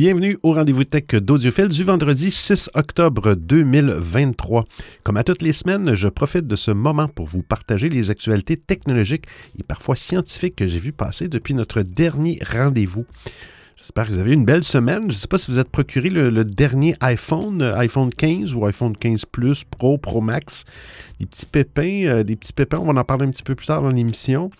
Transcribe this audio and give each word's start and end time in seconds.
Bienvenue 0.00 0.38
au 0.42 0.54
rendez-vous 0.54 0.84
tech 0.84 1.08
d'Audiophile 1.08 1.68
du 1.68 1.84
vendredi 1.84 2.30
6 2.30 2.70
octobre 2.72 3.34
2023. 3.34 4.64
Comme 5.02 5.18
à 5.18 5.24
toutes 5.24 5.42
les 5.42 5.52
semaines, 5.52 5.94
je 5.94 6.08
profite 6.08 6.46
de 6.46 6.56
ce 6.56 6.70
moment 6.70 7.06
pour 7.06 7.26
vous 7.26 7.42
partager 7.42 7.90
les 7.90 8.08
actualités 8.08 8.56
technologiques 8.56 9.26
et 9.58 9.62
parfois 9.62 9.96
scientifiques 9.96 10.56
que 10.56 10.66
j'ai 10.66 10.78
vues 10.78 10.92
passer 10.92 11.28
depuis 11.28 11.52
notre 11.52 11.82
dernier 11.82 12.38
rendez-vous. 12.50 13.04
J'espère 13.76 14.06
que 14.06 14.12
vous 14.12 14.20
avez 14.20 14.32
une 14.32 14.46
belle 14.46 14.64
semaine. 14.64 15.02
Je 15.02 15.08
ne 15.08 15.12
sais 15.12 15.28
pas 15.28 15.36
si 15.36 15.50
vous 15.50 15.58
êtes 15.58 15.68
procuré 15.68 16.08
le, 16.08 16.44
dernier 16.46 16.96
iPhone, 17.00 17.60
euh, 17.60 17.76
iPhone 17.76 18.08
15 18.08 18.54
ou 18.54 18.64
iPhone 18.64 18.96
15 18.96 19.26
Plus, 19.26 19.64
Pro, 19.64 19.98
Pro 19.98 20.22
Max. 20.22 20.64
Des 21.20 21.26
petits 21.26 21.44
pépins, 21.44 22.06
euh, 22.06 22.22
des 22.24 22.34
petits 22.34 22.54
pépins, 22.54 22.78
on 22.78 22.90
va 22.90 22.98
en 22.98 23.04
parler 23.04 23.26
un 23.26 23.30
petit 23.30 23.42
peu 23.42 23.54
plus 23.54 23.66
tard 23.66 23.82
dans 23.82 23.90
l'émission. 23.90 24.50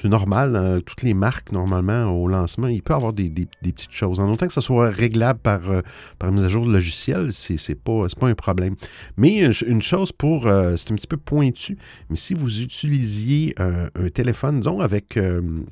C'est 0.00 0.08
normal, 0.08 0.56
hein, 0.56 0.80
toutes 0.84 1.02
les 1.02 1.14
marques, 1.14 1.52
normalement, 1.52 2.10
au 2.10 2.28
lancement, 2.28 2.66
il 2.66 2.82
peut 2.82 2.92
avoir 2.92 3.12
des, 3.14 3.30
petites 3.62 3.92
choses. 3.92 4.20
En 4.20 4.30
autant 4.30 4.46
que 4.46 4.52
ça 4.52 4.60
soit 4.60 4.90
réglable 4.90 5.38
par, 5.38 5.70
euh, 5.70 5.80
par 6.18 6.30
mise 6.30 6.44
à 6.44 6.48
jour 6.48 6.66
de 6.66 6.72
logiciel, 6.72 7.32
c'est 7.32 7.74
pas, 7.74 8.06
pas 8.18 8.26
un 8.26 8.34
problème. 8.34 8.74
Mais 9.16 9.50
une 9.66 9.82
chose 9.82 10.12
pour, 10.12 10.42
c'est 10.42 10.92
un 10.92 10.96
petit 10.96 11.06
peu 11.06 11.16
pointu, 11.16 11.78
mais 12.10 12.16
si 12.16 12.34
vous 12.34 12.60
utilisiez 12.60 13.54
un, 13.58 13.88
téléphone, 14.08 14.60
disons, 14.60 14.80
avec, 14.80 15.18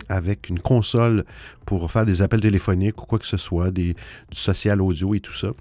avec 0.08 0.48
une 0.48 0.60
console 0.60 1.24
pour 1.70 1.88
faire 1.90 2.04
des 2.04 2.20
appels 2.20 2.40
téléphoniques 2.40 3.00
ou 3.00 3.06
quoi 3.06 3.20
que 3.20 3.26
ce 3.26 3.36
soit, 3.36 3.70
des, 3.70 3.94
du 3.94 4.38
social 4.38 4.82
audio 4.82 5.14
et 5.14 5.20
tout 5.20 5.32
ça. 5.32 5.52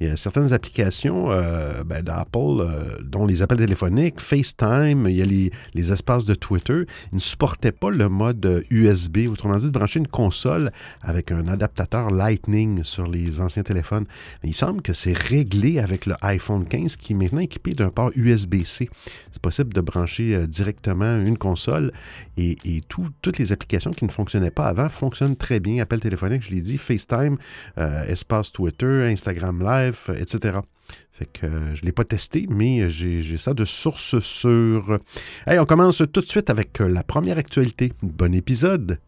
Il 0.00 0.08
y 0.08 0.10
a 0.10 0.16
certaines 0.16 0.54
applications 0.54 1.30
euh, 1.30 1.84
ben, 1.84 2.02
d'Apple, 2.02 2.38
euh, 2.38 2.98
dont 3.02 3.26
les 3.26 3.42
appels 3.42 3.58
téléphoniques, 3.58 4.18
FaceTime, 4.28 5.06
il 5.08 5.16
y 5.16 5.22
a 5.22 5.50
les, 5.74 5.92
espaces 5.92 6.26
de 6.26 6.34
Twitter, 6.34 6.82
ils 7.12 7.16
ne 7.16 7.20
supportaient 7.20 7.72
pas 7.72 7.90
le 7.90 8.08
mode 8.08 8.64
USB, 8.68 9.26
autrement 9.30 9.56
dit, 9.56 9.66
de 9.66 9.70
brancher 9.70 10.00
une 10.00 10.08
console 10.08 10.70
avec 11.00 11.32
un 11.32 11.46
adaptateur 11.46 12.10
Lightning 12.10 12.84
sur 12.84 13.06
les 13.06 13.40
anciens 13.40 13.62
téléphones. 13.62 14.04
Il 14.44 14.54
semble 14.54 14.82
que 14.82 14.92
c'est 14.92 15.16
réglé 15.16 15.78
avec 15.78 16.04
le 16.06 16.14
iPhone 16.22 16.66
15 16.66 16.96
qui 16.96 17.12
est 17.12 17.16
maintenant 17.16 17.40
équipé 17.40 17.74
d'un 17.74 17.90
port 17.90 18.10
USB-C. 18.14 18.90
C'est 19.32 19.42
possible 19.42 19.72
de 19.72 19.80
brancher 19.80 20.34
euh, 20.34 20.46
directement 20.46 21.16
une 21.20 21.38
console 21.38 21.92
et, 22.36 22.56
toutes 22.88 23.38
les 23.38 23.52
applications 23.52 23.90
qui 23.90 24.04
ne 24.04 24.10
fonctionnaient 24.10 24.50
pas 24.50 24.66
avant 24.66 24.88
fonctionnent 24.88 25.36
très 25.36 25.60
bien. 25.60 25.82
Appel 25.82 26.00
téléphonique, 26.00 26.42
je 26.42 26.50
l'ai 26.50 26.60
dit, 26.60 26.78
FaceTime, 26.78 27.36
euh, 27.78 28.04
espace 28.04 28.52
Twitter, 28.52 29.08
Instagram 29.10 29.62
Live, 29.62 29.98
euh, 30.10 30.14
etc. 30.20 30.58
Que 31.32 31.46
euh, 31.46 31.74
je 31.74 31.82
ne 31.82 31.86
l'ai 31.86 31.92
pas 31.92 32.04
testé, 32.04 32.46
mais 32.48 32.88
j'ai 32.90 33.38
ça 33.38 33.54
de 33.54 33.64
source 33.64 34.20
sûre. 34.20 34.98
Hey, 35.46 35.58
on 35.58 35.64
commence 35.64 36.02
tout 36.12 36.20
de 36.20 36.26
suite 36.26 36.50
avec 36.50 36.78
la 36.78 37.02
première 37.02 37.38
actualité. 37.38 37.92
Bon 38.02 38.34
épisode! 38.34 38.98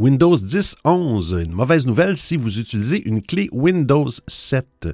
Windows 0.00 0.36
10 0.36 0.76
11. 0.84 1.42
Une 1.44 1.52
mauvaise 1.52 1.84
nouvelle 1.84 2.16
si 2.16 2.36
vous 2.36 2.60
utilisez 2.60 3.02
une 3.04 3.20
clé 3.20 3.48
Windows 3.50 4.06
7. 4.28 4.90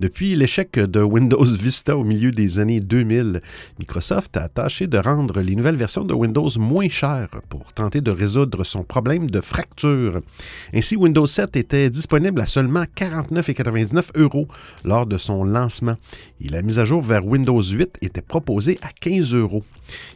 Depuis 0.00 0.34
l'échec 0.34 0.72
de 0.80 1.00
Windows 1.00 1.44
Vista 1.44 1.96
au 1.96 2.02
milieu 2.02 2.32
des 2.32 2.58
années 2.58 2.80
2000, 2.80 3.40
Microsoft 3.78 4.36
a 4.36 4.48
tâché 4.48 4.88
de 4.88 4.98
rendre 4.98 5.40
les 5.40 5.54
nouvelles 5.54 5.76
versions 5.76 6.04
de 6.04 6.12
Windows 6.12 6.48
moins 6.58 6.88
chères 6.88 7.28
pour 7.48 7.72
tenter 7.72 8.00
de 8.00 8.10
résoudre 8.10 8.64
son 8.64 8.82
problème 8.82 9.30
de 9.30 9.40
fracture. 9.40 10.20
Ainsi, 10.74 10.96
Windows 10.96 11.26
7 11.26 11.54
était 11.54 11.88
disponible 11.88 12.40
à 12.40 12.48
seulement 12.48 12.82
49,99 12.96 14.10
euros 14.16 14.48
lors 14.84 15.06
de 15.06 15.18
son 15.18 15.44
lancement 15.44 15.94
et 16.40 16.48
la 16.48 16.62
mise 16.62 16.80
à 16.80 16.84
jour 16.84 17.00
vers 17.00 17.24
Windows 17.24 17.62
8 17.62 17.98
était 18.02 18.20
proposée 18.20 18.80
à 18.82 18.88
15 18.88 19.34
euros. 19.34 19.62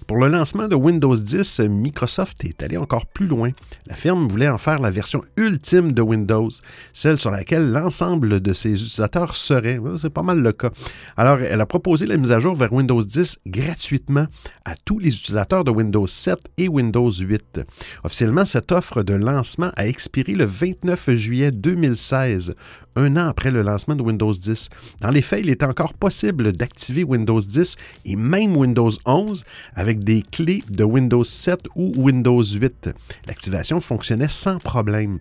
Pour 0.08 0.16
le 0.16 0.26
lancement 0.28 0.66
de 0.66 0.74
Windows 0.74 1.14
10, 1.14 1.60
Microsoft 1.60 2.44
est 2.44 2.62
allé 2.64 2.76
encore 2.76 3.06
plus 3.06 3.26
loin. 3.26 3.50
La 3.86 3.94
voulait 4.24 4.48
en 4.48 4.58
faire 4.58 4.78
la 4.78 4.90
version 4.90 5.22
ultime 5.36 5.92
de 5.92 6.02
Windows, 6.02 6.48
celle 6.92 7.18
sur 7.18 7.30
laquelle 7.30 7.70
l'ensemble 7.70 8.40
de 8.40 8.52
ses 8.52 8.72
utilisateurs 8.72 9.36
seraient. 9.36 9.80
C'est 10.00 10.10
pas 10.10 10.22
mal 10.22 10.40
le 10.40 10.52
cas. 10.52 10.70
Alors, 11.16 11.38
elle 11.40 11.60
a 11.60 11.66
proposé 11.66 12.06
la 12.06 12.16
mise 12.16 12.32
à 12.32 12.40
jour 12.40 12.56
vers 12.56 12.72
Windows 12.72 13.02
10 13.02 13.36
gratuitement 13.46 14.26
à 14.64 14.74
tous 14.84 14.98
les 14.98 15.14
utilisateurs 15.14 15.64
de 15.64 15.70
Windows 15.70 16.06
7 16.06 16.38
et 16.58 16.68
Windows 16.68 17.10
8. 17.10 17.60
Officiellement, 18.04 18.44
cette 18.44 18.72
offre 18.72 19.02
de 19.02 19.14
lancement 19.14 19.70
a 19.76 19.86
expiré 19.86 20.34
le 20.34 20.44
29 20.44 21.10
juillet 21.12 21.50
2016, 21.50 22.54
un 22.96 23.16
an 23.16 23.28
après 23.28 23.50
le 23.50 23.62
lancement 23.62 23.94
de 23.94 24.02
Windows 24.02 24.32
10. 24.32 24.68
Dans 25.00 25.10
les 25.10 25.22
faits, 25.22 25.40
il 25.42 25.50
est 25.50 25.62
encore 25.62 25.94
possible 25.94 26.52
d'activer 26.52 27.04
Windows 27.04 27.40
10 27.40 27.76
et 28.04 28.16
même 28.16 28.56
Windows 28.56 28.90
11 29.04 29.44
avec 29.74 30.02
des 30.02 30.22
clés 30.22 30.62
de 30.68 30.84
Windows 30.84 31.24
7 31.24 31.60
ou 31.74 31.92
Windows 31.96 32.42
8. 32.42 32.90
L'activation 33.26 33.80
fonctionnait 34.06 34.28
sans 34.28 34.58
problème. 34.58 35.18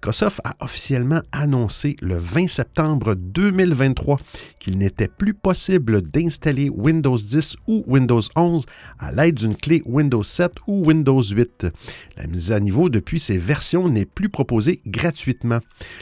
Microsoft 0.00 0.40
a 0.44 0.56
officiellement 0.60 1.20
annoncé 1.30 1.94
le 2.00 2.16
20 2.16 2.48
septembre 2.48 3.14
2023 3.14 4.18
qu'il 4.58 4.78
n'était 4.78 5.08
plus 5.08 5.34
possible 5.34 6.00
d'installer 6.00 6.70
Windows 6.70 7.16
10 7.16 7.56
ou 7.66 7.84
Windows 7.86 8.22
11 8.34 8.64
à 8.98 9.12
l'aide 9.12 9.34
d'une 9.34 9.54
clé 9.54 9.82
Windows 9.84 10.22
7 10.22 10.52
ou 10.66 10.86
Windows 10.86 11.22
8. 11.22 11.66
La 12.16 12.26
mise 12.28 12.50
à 12.50 12.60
niveau 12.60 12.88
depuis 12.88 13.20
ces 13.20 13.36
versions 13.36 13.90
n'est 13.90 14.06
plus 14.06 14.30
proposée 14.30 14.80
gratuitement. 14.86 15.58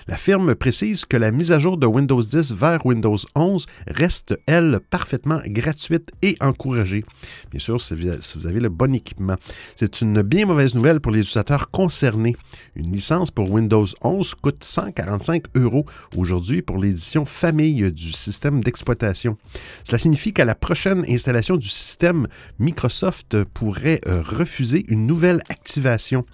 La 0.06 0.16
firme 0.16 0.54
précise 0.54 1.04
que 1.04 1.16
la 1.16 1.32
mise 1.32 1.50
à 1.50 1.58
jour 1.58 1.76
de 1.76 1.87
Windows 1.87 2.22
10 2.22 2.54
vers 2.54 2.87
Windows 2.87 3.19
11 3.34 3.66
reste, 3.88 4.38
elle, 4.47 4.78
parfaitement 4.91 5.41
gratuite 5.47 6.12
et 6.22 6.37
encouragée. 6.41 7.04
Bien 7.50 7.58
sûr, 7.58 7.81
si 7.81 7.97
vous 7.97 8.47
avez 8.47 8.60
le 8.60 8.69
bon 8.69 8.94
équipement. 8.94 9.34
C'est 9.75 10.03
une 10.03 10.22
bien 10.22 10.47
mauvaise 10.47 10.76
nouvelle 10.76 11.00
pour 11.00 11.10
les 11.10 11.19
utilisateurs 11.19 11.72
concernés. 11.72 12.37
Une 12.76 12.92
licence 12.92 13.32
pour 13.32 13.50
Windows 13.50 13.88
11 14.03 14.34
coûte 14.37 14.65
145 14.65 15.44
euros 15.54 15.87
aujourd'hui 16.16 16.62
pour 16.62 16.78
l'édition 16.78 17.25
famille 17.25 17.91
du 17.93 18.12
système 18.12 18.62
d'exploitation. 18.62 19.37
Cela 19.84 19.99
signifie 19.99 20.32
qu'à 20.32 20.44
la 20.44 20.54
prochaine 20.54 21.04
installation 21.09 21.56
du 21.56 21.69
système, 21.69 22.26
Microsoft 22.59 23.44
pourrait 23.44 24.00
euh, 24.06 24.22
refuser 24.22 24.84
une 24.88 25.06
nouvelle 25.06 25.43
activation. 25.49 26.25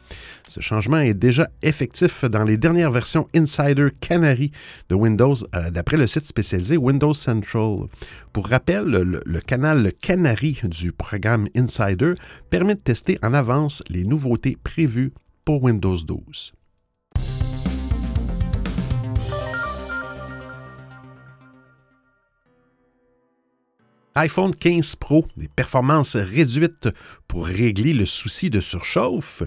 Ce 0.49 0.61
changement 0.61 0.99
est 0.99 1.15
déjà 1.15 1.49
effectif 1.63 2.25
dans 2.25 2.45
les 2.45 2.57
dernières 2.57 2.91
versions 2.91 3.29
Insider 3.35 3.89
Canary 4.01 4.51
de 4.89 4.95
Windows, 4.95 5.35
euh, 5.55 5.71
d'après 5.71 5.97
le 5.97 6.07
site 6.07 6.27
spécialisé 6.27 6.77
Windows 6.77 7.15
Central. 7.15 7.89
Pour 8.33 8.49
rappel, 8.49 8.85
le 8.85 9.41
canal 9.41 9.93
Canary 10.01 10.61
du 10.65 10.93
programme 10.93 11.47
Insider 11.57 12.15
permet 12.51 12.75
de 12.75 12.81
tester 12.81 13.19
en 13.23 13.33
avance 13.35 13.83
les 13.89 14.05
nouveautés 14.05 14.57
prévues 14.63 15.13
pour 15.45 15.63
Windows 15.63 15.97
12. 15.97 16.55
iPhone 24.17 24.55
15 24.55 24.95
Pro, 24.95 25.27
des 25.37 25.49
performances 25.49 26.15
réduites 26.15 26.89
pour 27.27 27.47
régler 27.47 27.93
le 27.93 28.07
souci 28.07 28.49
de 28.49 28.61
surchauffe. 28.61 29.43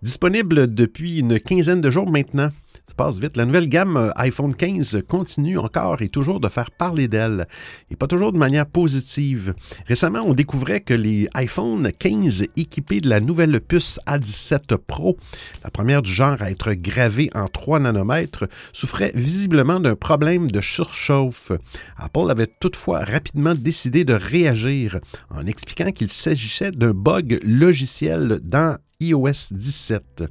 Disponible 0.00 0.72
depuis 0.72 1.18
une 1.18 1.40
quinzaine 1.40 1.80
de 1.80 1.90
jours 1.90 2.08
maintenant, 2.08 2.50
ça 2.86 2.94
passe 2.96 3.18
vite. 3.18 3.36
La 3.36 3.44
nouvelle 3.44 3.68
gamme 3.68 3.96
euh, 3.96 4.10
iPhone 4.16 4.54
15 4.54 5.02
continue 5.06 5.58
encore 5.58 6.02
et 6.02 6.08
toujours 6.08 6.40
de 6.40 6.48
faire 6.48 6.70
parler 6.70 7.06
d'elle, 7.06 7.46
et 7.90 7.96
pas 7.96 8.06
toujours 8.06 8.32
de 8.32 8.38
manière 8.38 8.66
positive. 8.66 9.54
Récemment, 9.86 10.22
on 10.26 10.32
découvrait 10.32 10.80
que 10.80 10.94
les 10.94 11.28
iPhone 11.34 11.92
15 11.98 12.46
équipés 12.56 13.00
de 13.00 13.08
la 13.08 13.20
nouvelle 13.20 13.60
puce 13.60 14.00
A17 14.06 14.76
Pro, 14.76 15.16
la 15.62 15.70
première 15.70 16.02
du 16.02 16.12
genre 16.12 16.40
à 16.40 16.50
être 16.50 16.72
gravée 16.72 17.30
en 17.34 17.46
3 17.46 17.80
nanomètres, 17.80 18.48
souffraient 18.72 19.12
visiblement 19.14 19.78
d'un 19.78 19.96
problème 19.96 20.50
de 20.50 20.60
surchauffe. 20.60 21.52
Apple 21.96 22.30
avait 22.30 22.50
toutefois 22.58 23.00
rapidement 23.00 23.54
décidé 23.54 23.79
de 23.88 24.12
réagir 24.12 25.00
en 25.30 25.46
expliquant 25.46 25.90
qu'il 25.90 26.10
s'agissait 26.10 26.70
d'un 26.70 26.92
bug 26.92 27.40
logiciel 27.42 28.40
dans 28.42 28.76
iOS 29.00 29.48
17. 29.52 30.24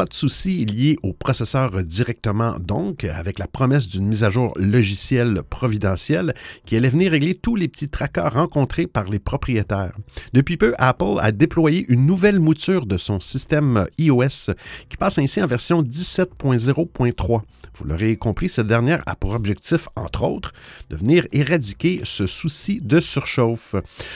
Pas 0.00 0.06
de 0.06 0.14
souci 0.14 0.64
lié 0.64 0.96
au 1.02 1.12
processeur 1.12 1.84
directement, 1.84 2.56
donc, 2.58 3.04
avec 3.04 3.38
la 3.38 3.46
promesse 3.46 3.86
d'une 3.86 4.06
mise 4.06 4.24
à 4.24 4.30
jour 4.30 4.54
logicielle 4.56 5.42
providentielle 5.42 6.32
qui 6.64 6.74
allait 6.74 6.88
venir 6.88 7.10
régler 7.10 7.34
tous 7.34 7.54
les 7.54 7.68
petits 7.68 7.90
tracas 7.90 8.30
rencontrés 8.30 8.86
par 8.86 9.10
les 9.10 9.18
propriétaires. 9.18 9.94
Depuis 10.32 10.56
peu, 10.56 10.72
Apple 10.78 11.18
a 11.20 11.32
déployé 11.32 11.84
une 11.90 12.06
nouvelle 12.06 12.40
mouture 12.40 12.86
de 12.86 12.96
son 12.96 13.20
système 13.20 13.84
iOS 13.98 14.54
qui 14.88 14.96
passe 14.96 15.18
ainsi 15.18 15.42
en 15.42 15.46
version 15.46 15.82
17.0.3. 15.82 17.42
Vous 17.80 17.84
l'aurez 17.84 18.16
compris, 18.16 18.48
cette 18.48 18.66
dernière 18.66 19.02
a 19.06 19.14
pour 19.16 19.32
objectif, 19.32 19.88
entre 19.96 20.24
autres, 20.24 20.52
de 20.90 20.96
venir 20.96 21.26
éradiquer 21.32 22.00
ce 22.04 22.26
souci 22.26 22.80
de 22.82 23.00
surchauffe. 23.00 23.74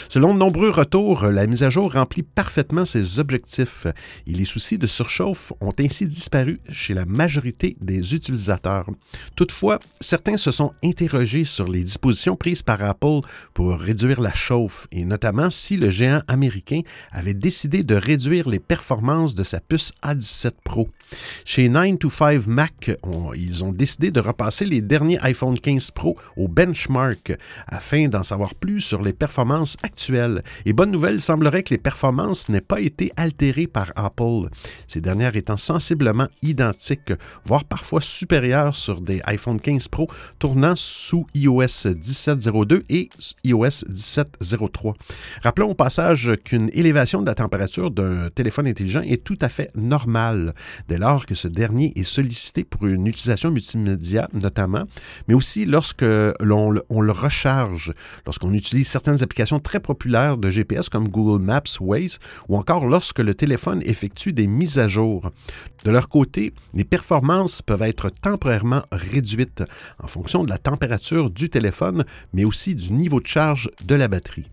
Selon 0.08 0.34
de 0.34 0.38
nombreux 0.38 0.70
retours, 0.70 1.26
la 1.26 1.46
mise 1.46 1.62
à 1.62 1.70
jour 1.70 1.92
remplit 1.92 2.22
parfaitement 2.22 2.84
ses 2.84 3.18
objectifs. 3.18 3.86
et 4.26 4.32
les 4.32 4.44
soucis 4.44 4.78
de 4.78 4.86
surchauffe 4.86 5.52
ont 5.60 5.73
ainsi 5.80 6.06
disparu 6.06 6.60
chez 6.70 6.94
la 6.94 7.06
majorité 7.06 7.76
des 7.80 8.14
utilisateurs. 8.14 8.86
Toutefois, 9.36 9.78
certains 10.00 10.36
se 10.36 10.50
sont 10.50 10.72
interrogés 10.82 11.44
sur 11.44 11.68
les 11.68 11.84
dispositions 11.84 12.36
prises 12.36 12.62
par 12.62 12.82
Apple 12.82 13.20
pour 13.52 13.78
réduire 13.78 14.20
la 14.20 14.34
chauffe 14.34 14.86
et 14.92 15.04
notamment 15.04 15.50
si 15.50 15.76
le 15.76 15.90
géant 15.90 16.22
américain 16.28 16.80
avait 17.12 17.34
décidé 17.34 17.82
de 17.82 17.94
réduire 17.94 18.48
les 18.48 18.60
performances 18.60 19.34
de 19.34 19.44
sa 19.44 19.60
puce 19.60 19.92
A17 20.02 20.52
Pro. 20.64 20.88
Chez 21.44 21.68
9 21.68 21.98
to 21.98 22.10
5 22.10 22.46
Mac, 22.46 22.90
ils 23.36 23.64
ont 23.64 23.72
décidé 23.72 24.10
de 24.10 24.20
repasser 24.20 24.64
les 24.64 24.80
derniers 24.80 25.18
iPhone 25.22 25.58
15 25.58 25.90
Pro 25.90 26.16
au 26.36 26.48
benchmark 26.48 27.36
afin 27.66 28.08
d'en 28.08 28.22
savoir 28.22 28.54
plus 28.54 28.80
sur 28.80 29.02
les 29.02 29.12
performances 29.12 29.76
actuelles. 29.82 30.42
Et 30.64 30.72
bonne 30.72 30.90
nouvelle, 30.90 31.16
il 31.16 31.20
semblerait 31.20 31.62
que 31.62 31.74
les 31.74 31.78
performances 31.78 32.48
n'aient 32.48 32.60
pas 32.60 32.80
été 32.80 33.12
altérées 33.16 33.66
par 33.66 33.92
Apple, 33.96 34.48
ces 34.88 35.00
dernières 35.00 35.36
étant 35.36 35.53
sensiblement 35.56 36.28
identiques, 36.42 37.12
voire 37.44 37.64
parfois 37.64 38.00
supérieures 38.00 38.76
sur 38.76 39.00
des 39.00 39.20
iPhone 39.26 39.60
15 39.60 39.88
Pro 39.88 40.08
tournant 40.38 40.74
sous 40.76 41.26
iOS 41.34 41.62
17.02 41.62 42.82
et 42.88 43.08
iOS 43.44 43.84
17.03. 43.90 44.94
Rappelons 45.42 45.70
au 45.70 45.74
passage 45.74 46.32
qu'une 46.44 46.70
élévation 46.72 47.22
de 47.22 47.26
la 47.26 47.34
température 47.34 47.90
d'un 47.90 48.30
téléphone 48.30 48.66
intelligent 48.66 49.02
est 49.02 49.22
tout 49.22 49.38
à 49.40 49.48
fait 49.48 49.70
normale 49.74 50.54
dès 50.88 50.98
lors 50.98 51.26
que 51.26 51.34
ce 51.34 51.48
dernier 51.48 51.92
est 51.96 52.04
sollicité 52.04 52.64
pour 52.64 52.86
une 52.86 53.06
utilisation 53.06 53.50
multimédia 53.50 54.28
notamment, 54.32 54.84
mais 55.28 55.34
aussi 55.34 55.64
lorsque 55.64 56.04
l'on 56.40 56.70
le 56.70 57.12
recharge, 57.12 57.92
lorsqu'on 58.26 58.52
utilise 58.52 58.88
certaines 58.88 59.22
applications 59.22 59.60
très 59.60 59.80
populaires 59.80 60.36
de 60.36 60.50
GPS 60.50 60.88
comme 60.88 61.08
Google 61.08 61.42
Maps, 61.42 61.62
Waze, 61.80 62.18
ou 62.48 62.56
encore 62.56 62.86
lorsque 62.86 63.18
le 63.20 63.34
téléphone 63.34 63.82
effectue 63.84 64.32
des 64.32 64.46
mises 64.46 64.78
à 64.78 64.88
jour. 64.88 65.30
De 65.84 65.90
leur 65.90 66.08
côté, 66.08 66.52
les 66.72 66.84
performances 66.84 67.62
peuvent 67.62 67.82
être 67.82 68.08
temporairement 68.08 68.82
réduites 68.90 69.62
en 70.02 70.06
fonction 70.06 70.44
de 70.44 70.50
la 70.50 70.58
température 70.58 71.30
du 71.30 71.50
téléphone, 71.50 72.04
mais 72.32 72.44
aussi 72.44 72.74
du 72.74 72.92
niveau 72.92 73.20
de 73.20 73.26
charge 73.26 73.70
de 73.84 73.94
la 73.94 74.08
batterie. 74.08 74.50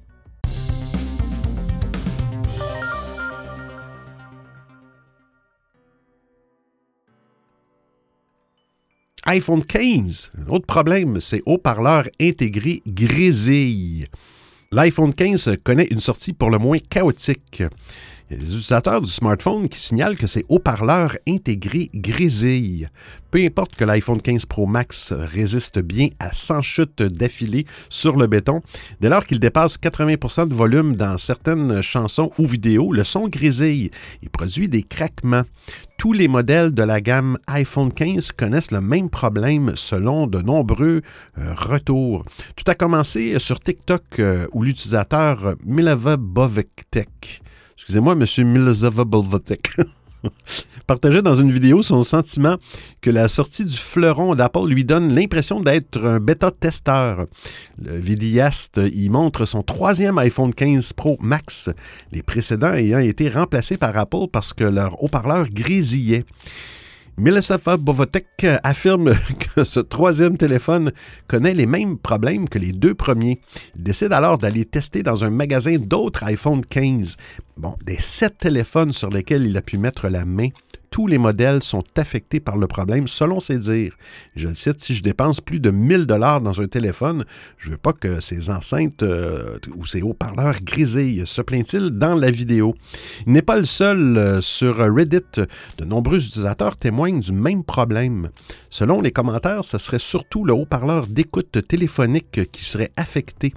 iPhone 9.25 9.63
15. 9.63 10.31
Un 10.37 10.51
autre 10.51 10.65
problème, 10.65 11.19
c'est 11.21 11.41
haut-parleur 11.45 12.05
intégré 12.19 12.81
grésille. 12.85 14.07
L'iPhone 14.71 15.13
15 15.13 15.57
connaît 15.63 15.87
une 15.91 15.99
sortie 15.99 16.33
pour 16.33 16.49
le 16.49 16.57
moins 16.57 16.79
chaotique. 16.79 17.63
Des 18.31 18.37
utilisateurs 18.37 19.01
du 19.01 19.11
smartphone 19.11 19.67
qui 19.67 19.77
signalent 19.77 20.15
que 20.15 20.25
ces 20.25 20.45
haut-parleurs 20.47 21.17
intégrés 21.27 21.89
grésillent. 21.93 22.87
Peu 23.29 23.43
importe 23.43 23.75
que 23.75 23.83
l'iPhone 23.83 24.21
15 24.21 24.45
Pro 24.45 24.65
Max 24.65 25.11
résiste 25.11 25.79
bien 25.79 26.07
à 26.17 26.31
100 26.31 26.61
chutes 26.61 27.03
d'affilée 27.03 27.65
sur 27.89 28.15
le 28.15 28.27
béton, 28.27 28.61
dès 29.01 29.09
lors 29.09 29.25
qu'il 29.25 29.41
dépasse 29.41 29.77
80% 29.77 30.47
de 30.47 30.53
volume 30.53 30.95
dans 30.95 31.17
certaines 31.17 31.81
chansons 31.81 32.31
ou 32.37 32.45
vidéos, 32.45 32.93
le 32.93 33.03
son 33.03 33.27
grésille 33.27 33.91
et 34.23 34.29
produit 34.29 34.69
des 34.69 34.83
craquements. 34.83 35.43
Tous 35.97 36.13
les 36.13 36.29
modèles 36.29 36.73
de 36.73 36.83
la 36.83 37.01
gamme 37.01 37.37
iPhone 37.47 37.91
15 37.91 38.31
connaissent 38.31 38.71
le 38.71 38.79
même 38.79 39.09
problème 39.09 39.73
selon 39.75 40.25
de 40.25 40.41
nombreux 40.41 41.01
euh, 41.37 41.53
retours. 41.53 42.23
Tout 42.55 42.71
a 42.71 42.75
commencé 42.75 43.37
sur 43.39 43.59
TikTok 43.59 44.03
euh, 44.19 44.47
où 44.53 44.63
l'utilisateur 44.63 45.55
Mileva 45.65 46.15
Bovic 46.15 46.85
excusez-moi, 47.81 48.13
M. 48.13 48.47
Milzavabolvotek, 48.47 49.71
partageait 50.87 51.23
dans 51.23 51.33
une 51.33 51.51
vidéo 51.51 51.81
son 51.81 52.03
sentiment 52.03 52.57
que 53.01 53.09
la 53.09 53.27
sortie 53.27 53.65
du 53.65 53.75
fleuron 53.75 54.35
d'Apple 54.35 54.67
lui 54.67 54.85
donne 54.85 55.15
l'impression 55.15 55.61
d'être 55.61 55.99
un 56.05 56.19
bêta-testeur. 56.19 57.25
Le 57.81 57.97
vidéaste 57.97 58.79
y 58.93 59.09
montre 59.09 59.47
son 59.47 59.63
troisième 59.63 60.19
iPhone 60.19 60.53
15 60.53 60.93
Pro 60.93 61.17
Max, 61.21 61.71
les 62.11 62.21
précédents 62.21 62.73
ayant 62.73 62.99
été 62.99 63.29
remplacés 63.29 63.77
par 63.77 63.97
Apple 63.97 64.27
parce 64.31 64.53
que 64.53 64.63
leur 64.63 65.03
haut-parleur 65.03 65.49
grésillait. 65.49 66.25
Milosafa 67.17 67.77
Bovotek 67.77 68.45
affirme 68.63 69.11
que 69.55 69.63
ce 69.63 69.79
troisième 69.79 70.37
téléphone 70.37 70.91
connaît 71.27 71.53
les 71.53 71.65
mêmes 71.65 71.97
problèmes 71.97 72.47
que 72.47 72.57
les 72.57 72.71
deux 72.71 72.95
premiers. 72.95 73.39
Il 73.75 73.83
décide 73.83 74.13
alors 74.13 74.37
d'aller 74.37 74.65
tester 74.65 75.03
dans 75.03 75.23
un 75.23 75.29
magasin 75.29 75.77
d'autres 75.77 76.23
iPhone 76.23 76.65
15. 76.65 77.17
Bon, 77.57 77.75
des 77.85 77.99
sept 77.99 78.37
téléphones 78.39 78.93
sur 78.93 79.09
lesquels 79.09 79.45
il 79.45 79.57
a 79.57 79.61
pu 79.61 79.77
mettre 79.77 80.07
la 80.07 80.25
main, 80.25 80.49
tous 80.91 81.07
les 81.07 81.17
modèles 81.17 81.63
sont 81.63 81.83
affectés 81.95 82.41
par 82.41 82.57
le 82.57 82.67
problème, 82.67 83.07
selon 83.07 83.39
ses 83.39 83.57
dires. 83.57 83.95
Je 84.35 84.49
le 84.49 84.55
cite, 84.55 84.81
si 84.81 84.93
je 84.93 85.01
dépense 85.01 85.39
plus 85.39 85.61
de 85.61 85.71
1000 85.71 86.05
dollars 86.05 86.41
dans 86.41 86.59
un 86.59 86.67
téléphone, 86.67 87.23
je 87.57 87.67
ne 87.67 87.71
veux 87.71 87.77
pas 87.77 87.93
que 87.93 88.19
ces 88.19 88.49
enceintes 88.49 89.01
euh, 89.01 89.57
ou 89.77 89.85
ces 89.85 90.01
haut-parleurs 90.01 90.55
grisillent, 90.61 91.25
se 91.25 91.41
plaint-il 91.41 91.91
dans 91.91 92.15
la 92.15 92.29
vidéo. 92.29 92.75
Il 93.25 93.31
n'est 93.31 93.41
pas 93.41 93.57
le 93.57 93.65
seul. 93.65 94.17
Euh, 94.17 94.41
sur 94.41 94.77
Reddit, 94.77 95.21
de 95.77 95.85
nombreux 95.85 96.17
utilisateurs 96.17 96.75
témoignent 96.75 97.21
du 97.21 97.31
même 97.31 97.63
problème. 97.63 98.29
Selon 98.69 98.99
les 98.99 99.11
commentaires, 99.11 99.63
ce 99.63 99.77
serait 99.77 99.99
surtout 99.99 100.43
le 100.43 100.53
haut-parleur 100.53 101.07
d'écoute 101.07 101.65
téléphonique 101.67 102.51
qui 102.51 102.65
serait 102.65 102.91
affecté 102.97 103.53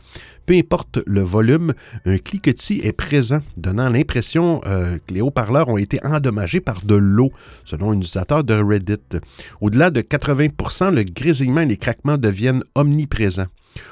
peu 0.46 0.55
importe 0.55 0.99
le 1.06 1.20
volume, 1.20 1.75
un 2.05 2.19
cliquetis 2.19 2.81
est 2.82 2.93
présent, 2.93 3.41
donnant 3.56 3.88
l'impression 3.88 4.61
euh, 4.67 4.99
que 5.06 5.14
les 5.14 5.20
haut-parleurs 5.20 5.69
ont 5.69 5.79
été 5.79 5.99
endommagés 6.05 6.61
par 6.61 6.85
de 6.85 6.94
l'eau, 6.94 7.32
selon 7.64 7.91
un 7.91 7.94
utilisateur 7.94 8.44
de 8.44 8.55
Reddit. 8.55 9.20
Au-delà 9.61 9.91
de 9.91 10.00
80% 10.00 10.94
le 10.94 11.02
grésillement 11.02 11.62
et 11.62 11.67
les 11.67 11.76
craquements 11.76 12.19
deviennent 12.19 12.62
omniprésents. 12.75 13.46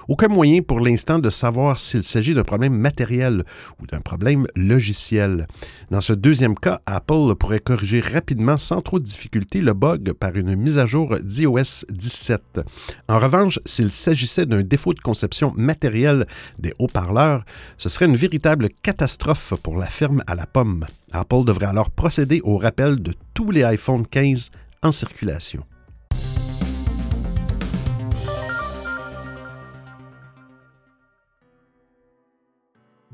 Aucun 0.08 0.28
moyen 0.28 0.62
pour 0.62 0.80
l'instant 0.80 1.18
de 1.18 1.30
savoir 1.30 1.78
s'il 1.78 2.02
s'agit 2.02 2.34
d'un 2.34 2.44
problème 2.44 2.74
matériel 2.74 3.44
ou 3.80 3.86
d'un 3.86 4.00
problème 4.00 4.46
logiciel. 4.56 5.46
Dans 5.90 6.00
ce 6.00 6.12
deuxième 6.12 6.54
cas, 6.54 6.80
Apple 6.86 7.34
pourrait 7.38 7.60
corriger 7.60 8.00
rapidement 8.00 8.58
sans 8.58 8.80
trop 8.80 8.98
de 8.98 9.04
difficulté 9.04 9.60
le 9.60 9.72
bug 9.72 10.12
par 10.12 10.36
une 10.36 10.56
mise 10.56 10.78
à 10.78 10.86
jour 10.86 11.16
d'iOS 11.22 11.84
17. 11.90 12.60
En 13.08 13.18
revanche, 13.18 13.58
s'il 13.64 13.92
s'agissait 13.92 14.46
d'un 14.46 14.62
défaut 14.62 14.94
de 14.94 15.00
conception 15.00 15.52
matérielle 15.56 16.26
des 16.58 16.74
haut-parleurs, 16.78 17.44
ce 17.78 17.88
serait 17.88 18.06
une 18.06 18.16
véritable 18.16 18.68
catastrophe 18.82 19.54
pour 19.62 19.76
la 19.76 19.86
firme 19.86 20.22
à 20.26 20.34
la 20.34 20.46
pomme. 20.46 20.86
Apple 21.12 21.44
devrait 21.44 21.66
alors 21.66 21.90
procéder 21.90 22.40
au 22.44 22.58
rappel 22.58 23.02
de 23.02 23.14
tous 23.34 23.50
les 23.50 23.64
iPhone 23.64 24.06
15 24.06 24.50
en 24.82 24.90
circulation. 24.90 25.64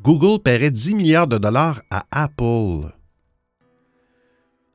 Google 0.09 0.41
paierait 0.43 0.71
10 0.71 0.95
milliards 0.95 1.27
de 1.27 1.37
dollars 1.37 1.83
à 1.91 2.07
Apple. 2.11 2.95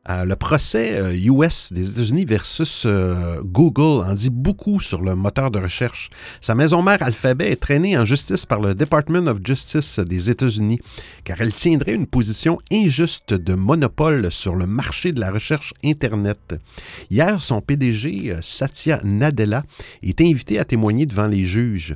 Euh, 0.09 0.25
le 0.25 0.35
procès 0.35 1.17
US 1.23 1.71
euh, 1.71 1.75
des 1.75 1.91
États-Unis 1.91 2.25
versus 2.25 2.83
euh, 2.85 3.41
Google 3.41 4.05
en 4.05 4.13
dit 4.13 4.29
beaucoup 4.29 4.79
sur 4.79 5.01
le 5.01 5.15
moteur 5.15 5.49
de 5.49 5.57
recherche. 5.57 6.11
Sa 6.41 6.53
maison 6.53 6.83
mère 6.83 7.01
Alphabet 7.01 7.49
est 7.49 7.61
traînée 7.61 7.97
en 7.97 8.03
justice 8.05 8.45
par 8.45 8.59
le 8.59 8.75
Department 8.75 9.27
of 9.27 9.39
Justice 9.43 9.99
des 9.99 10.29
États-Unis 10.29 10.79
car 11.23 11.39
elle 11.39 11.53
tiendrait 11.53 11.93
une 11.93 12.05
position 12.05 12.59
injuste 12.71 13.33
de 13.33 13.55
monopole 13.55 14.29
sur 14.31 14.55
le 14.55 14.67
marché 14.67 15.13
de 15.13 15.21
la 15.21 15.31
recherche 15.31 15.73
Internet. 15.83 16.55
Hier, 17.09 17.41
son 17.41 17.61
PDG, 17.61 18.35
Satya 18.41 18.99
Nadella, 19.03 19.63
est 20.03 20.21
invité 20.21 20.59
à 20.59 20.65
témoigner 20.65 21.05
devant 21.05 21.27
les 21.27 21.45
juges. 21.45 21.95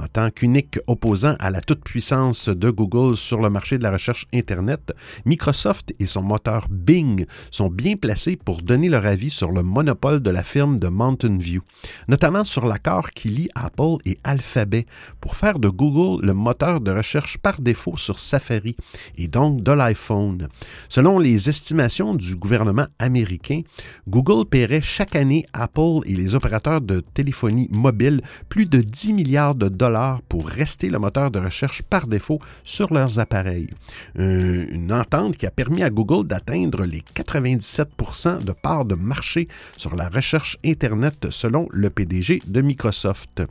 En 0.00 0.06
tant 0.06 0.30
qu'unique 0.30 0.78
opposant 0.86 1.34
à 1.40 1.50
la 1.50 1.60
toute-puissance 1.60 2.48
de 2.48 2.70
Google 2.70 3.16
sur 3.16 3.40
le 3.40 3.50
marché 3.50 3.78
de 3.78 3.82
la 3.82 3.90
recherche 3.90 4.26
Internet, 4.32 4.92
Microsoft 5.24 5.92
et 5.98 6.06
son 6.06 6.22
moteur 6.22 6.68
Bing 6.70 7.26
sont 7.50 7.68
bien 7.68 7.96
placés 7.96 8.36
pour 8.36 8.62
donner 8.62 8.88
leur 8.88 9.06
avis 9.06 9.30
sur 9.30 9.50
le 9.50 9.64
monopole 9.64 10.20
de 10.20 10.30
la 10.30 10.44
firme 10.44 10.78
de 10.78 10.86
Mountain 10.86 11.36
View, 11.38 11.62
notamment 12.06 12.44
sur 12.44 12.66
l'accord 12.66 13.10
qui 13.10 13.28
lie 13.28 13.48
Apple 13.56 13.96
et 14.04 14.18
Alphabet 14.22 14.86
pour 15.20 15.34
faire 15.34 15.58
de 15.58 15.68
Google 15.68 16.24
le 16.24 16.32
moteur 16.32 16.80
de 16.80 16.92
recherche 16.92 17.38
par 17.38 17.60
défaut 17.60 17.96
sur 17.96 18.20
Safari 18.20 18.76
et 19.16 19.26
donc 19.26 19.64
de 19.64 19.72
l'iPhone. 19.72 20.46
Selon 20.88 21.18
les 21.18 21.48
estimations 21.48 22.14
du 22.14 22.36
gouvernement 22.36 22.86
américain, 23.00 23.62
Google 24.06 24.46
paierait 24.48 24.80
chaque 24.80 25.16
année 25.16 25.44
Apple 25.52 26.02
et 26.04 26.14
les 26.14 26.36
opérateurs 26.36 26.80
de 26.80 27.00
téléphonie 27.00 27.68
mobile 27.72 28.20
plus 28.48 28.66
de 28.66 28.80
10 28.80 29.12
milliards 29.12 29.56
de 29.56 29.68
dollars 29.68 29.87
pour 30.28 30.46
rester 30.48 30.90
le 30.90 30.98
moteur 30.98 31.30
de 31.30 31.38
recherche 31.38 31.82
par 31.82 32.06
défaut 32.06 32.40
sur 32.64 32.92
leurs 32.92 33.18
appareils. 33.18 33.70
Une 34.16 34.92
entente 34.92 35.36
qui 35.36 35.46
a 35.46 35.50
permis 35.50 35.82
à 35.82 35.90
Google 35.90 36.26
d'atteindre 36.26 36.84
les 36.84 37.02
97% 37.14 38.44
de 38.44 38.52
parts 38.52 38.84
de 38.84 38.94
marché 38.94 39.48
sur 39.76 39.96
la 39.96 40.08
recherche 40.08 40.58
Internet 40.64 41.28
selon 41.30 41.68
le 41.70 41.88
PDG 41.90 42.42
de 42.46 42.60
Microsoft. 42.60 43.42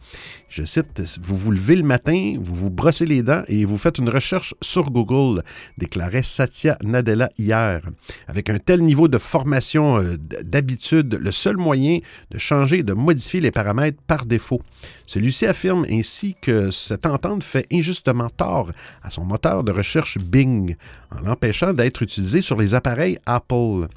Je 0.49 0.63
cite, 0.63 1.01
Vous 1.21 1.35
vous 1.35 1.51
levez 1.51 1.75
le 1.75 1.83
matin, 1.83 2.35
vous 2.39 2.55
vous 2.55 2.69
brossez 2.69 3.05
les 3.05 3.23
dents 3.23 3.43
et 3.47 3.65
vous 3.65 3.77
faites 3.77 3.97
une 3.97 4.09
recherche 4.09 4.53
sur 4.61 4.91
Google, 4.91 5.43
déclarait 5.77 6.23
Satya 6.23 6.77
Nadella 6.83 7.29
hier. 7.37 7.81
Avec 8.27 8.49
un 8.49 8.59
tel 8.59 8.83
niveau 8.83 9.07
de 9.07 9.17
formation 9.17 9.99
euh, 9.99 10.17
d'habitude, 10.17 11.17
le 11.19 11.31
seul 11.31 11.57
moyen 11.57 11.99
de 12.31 12.37
changer 12.37 12.79
et 12.79 12.83
de 12.83 12.93
modifier 12.93 13.41
les 13.41 13.51
paramètres 13.51 14.01
par 14.05 14.25
défaut. 14.25 14.61
Celui-ci 15.07 15.45
affirme 15.45 15.85
ainsi 15.89 16.26
que 16.35 16.71
cette 16.71 17.05
entente 17.05 17.43
fait 17.43 17.67
injustement 17.71 18.29
tort 18.29 18.71
à 19.03 19.09
son 19.09 19.23
moteur 19.23 19.63
de 19.63 19.71
recherche 19.71 20.17
Bing 20.17 20.75
en 21.11 21.21
l'empêchant 21.21 21.73
d'être 21.73 22.01
utilisé 22.01 22.41
sur 22.41 22.57
les 22.57 22.73
appareils 22.73 23.19
Apple. 23.25 23.87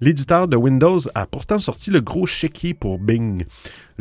L'éditeur 0.00 0.48
de 0.48 0.56
Windows 0.56 0.98
a 1.14 1.26
pourtant 1.26 1.58
sorti 1.58 1.90
le 1.90 2.00
gros 2.00 2.26
chéquier 2.26 2.74
pour 2.74 2.98
Bing. 2.98 3.44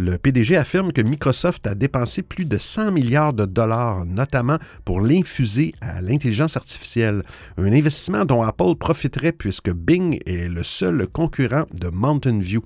Le 0.03 0.17
PDG 0.17 0.57
affirme 0.57 0.91
que 0.91 1.01
Microsoft 1.03 1.67
a 1.67 1.75
dépensé 1.75 2.23
plus 2.23 2.45
de 2.45 2.57
100 2.57 2.91
milliards 2.91 3.33
de 3.33 3.45
dollars, 3.45 4.03
notamment 4.03 4.57
pour 4.83 4.99
l'infuser 4.99 5.75
à 5.79 6.01
l'intelligence 6.01 6.57
artificielle, 6.57 7.21
un 7.59 7.71
investissement 7.71 8.25
dont 8.25 8.41
Apple 8.41 8.73
profiterait 8.79 9.31
puisque 9.31 9.69
Bing 9.69 10.17
est 10.25 10.49
le 10.49 10.63
seul 10.63 11.05
concurrent 11.05 11.65
de 11.71 11.89
Mountain 11.89 12.39
View. 12.39 12.63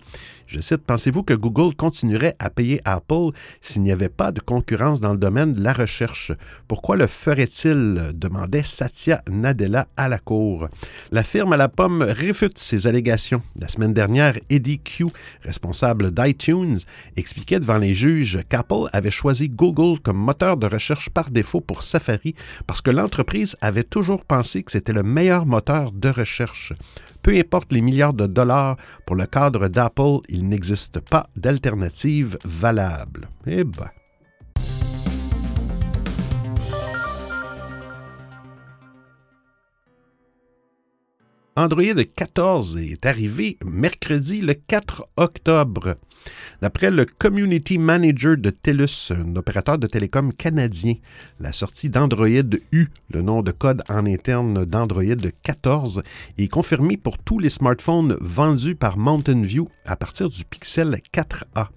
Je 0.48 0.60
cite, 0.62 0.84
Pensez-vous 0.86 1.24
que 1.24 1.34
Google 1.34 1.76
continuerait 1.76 2.36
à 2.40 2.50
payer 2.50 2.80
Apple 2.86 3.32
s'il 3.62 3.82
n'y 3.82 3.92
avait 3.92 4.10
pas 4.10 4.32
de 4.32 4.40
concurrence 4.40 5.02
dans 5.02 5.12
le 5.12 5.18
domaine 5.18 5.54
de 5.54 5.62
la 5.62 5.74
recherche? 5.74 6.32
Pourquoi 6.68 6.96
le 6.96 7.08
ferait-il? 7.08 8.12
demandait 8.14 8.64
Satya 8.64 9.24
Nadella 9.30 9.88
à 9.98 10.08
la 10.08 10.20
Cour. 10.20 10.70
La 11.12 11.24
firme 11.24 11.54
à 11.54 11.58
la 11.58 11.68
pomme 11.68 12.04
réfute 12.04 12.60
ces 12.60 12.86
allégations. 12.86 13.42
La 13.60 13.68
semaine 13.68 13.94
dernière, 13.94 14.38
Eddie 14.50 14.80
Q, 14.80 15.08
responsable 15.42 16.12
d'iTunes, 16.12 16.78
expliquait 17.26 17.60
devant 17.60 17.80
les 17.80 17.96
juges 17.96 18.40
qu'Apple 18.50 18.88
avait 18.94 19.10
choisi 19.10 19.50
Google 19.50 20.00
comme 20.00 20.16
moteur 20.16 20.58
de 20.58 20.68
recherche 20.68 21.10
par 21.10 21.32
défaut 21.32 21.60
pour 21.60 21.82
Safari 21.82 22.36
parce 22.68 22.82
que 22.82 22.92
l'entreprise 22.92 23.56
avait 23.62 23.84
toujours 23.84 24.24
pensé 24.24 24.62
que 24.62 24.72
c'était 24.72 24.94
le 24.94 25.02
meilleur 25.02 25.48
moteur 25.48 25.92
de 25.92 26.10
recherche. 26.10 26.74
Peu 27.24 27.36
importe 27.36 27.74
les 27.74 27.82
milliards 27.82 28.14
de 28.14 28.28
dollars, 28.28 28.78
pour 29.08 29.16
le 29.16 29.26
cadre 29.26 29.70
d'Apple, 29.70 30.20
il 30.30 30.48
n'existe 30.48 31.00
pas 31.00 31.28
d'alternative 31.36 32.38
valable. 32.44 33.28
Eh 33.48 33.64
ben. 33.64 33.90
Android 41.58 42.04
14 42.18 42.76
est 42.80 43.06
arrivé 43.06 43.58
mercredi 43.64 44.42
le 44.42 44.56
4 44.56 45.08
octobre. 45.16 45.96
D'après 46.62 46.92
le 46.92 47.06
Community 47.06 47.78
Manager 47.78 48.36
de 48.36 48.50
TELUS, 48.50 49.12
un 49.12 49.38
opérateur 49.38 49.78
de 49.78 49.88
télécom 49.88 50.34
canadien, 50.34 50.96
la 51.40 51.54
sortie 51.54 51.90
d'Android 51.90 52.28
U, 52.74 52.88
le 53.10 53.22
nom 53.22 53.42
de 53.42 53.52
code 53.52 53.84
en 53.88 54.06
interne 54.06 54.66
d'Android 54.66 55.04
14, 55.44 56.04
est 56.38 56.48
confirmée 56.50 56.98
pour 56.98 57.18
tous 57.18 57.40
les 57.40 57.50
smartphones 57.50 58.18
vendus 58.20 58.76
par 58.76 58.98
Mountain 58.98 59.42
View 59.42 59.70
à 59.86 59.96
partir 59.96 60.28
du 60.28 60.44
Pixel 60.44 61.00
4a. 61.14 61.68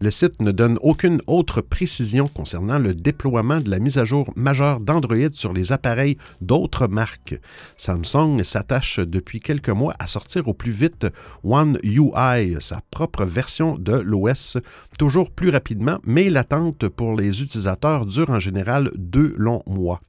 Le 0.00 0.12
site 0.12 0.40
ne 0.40 0.52
donne 0.52 0.78
aucune 0.80 1.20
autre 1.26 1.60
précision 1.60 2.28
concernant 2.28 2.78
le 2.78 2.94
déploiement 2.94 3.58
de 3.58 3.68
la 3.68 3.80
mise 3.80 3.98
à 3.98 4.04
jour 4.04 4.32
majeure 4.36 4.78
d'Android 4.78 5.30
sur 5.32 5.52
les 5.52 5.72
appareils 5.72 6.16
d'autres 6.40 6.86
marques. 6.86 7.34
Samsung 7.76 8.44
s'attache 8.44 9.00
depuis 9.18 9.40
quelques 9.40 9.68
mois 9.68 9.96
à 9.98 10.06
sortir 10.06 10.46
au 10.46 10.54
plus 10.54 10.70
vite 10.70 11.08
One 11.42 11.76
UI, 11.82 12.56
sa 12.60 12.80
propre 12.92 13.24
version 13.24 13.76
de 13.76 13.94
l'OS, 13.94 14.58
toujours 14.96 15.32
plus 15.32 15.50
rapidement, 15.50 15.98
mais 16.04 16.30
l'attente 16.30 16.86
pour 16.88 17.16
les 17.16 17.42
utilisateurs 17.42 18.06
dure 18.06 18.30
en 18.30 18.38
général 18.38 18.92
deux 18.94 19.34
longs 19.36 19.64
mois. 19.66 20.00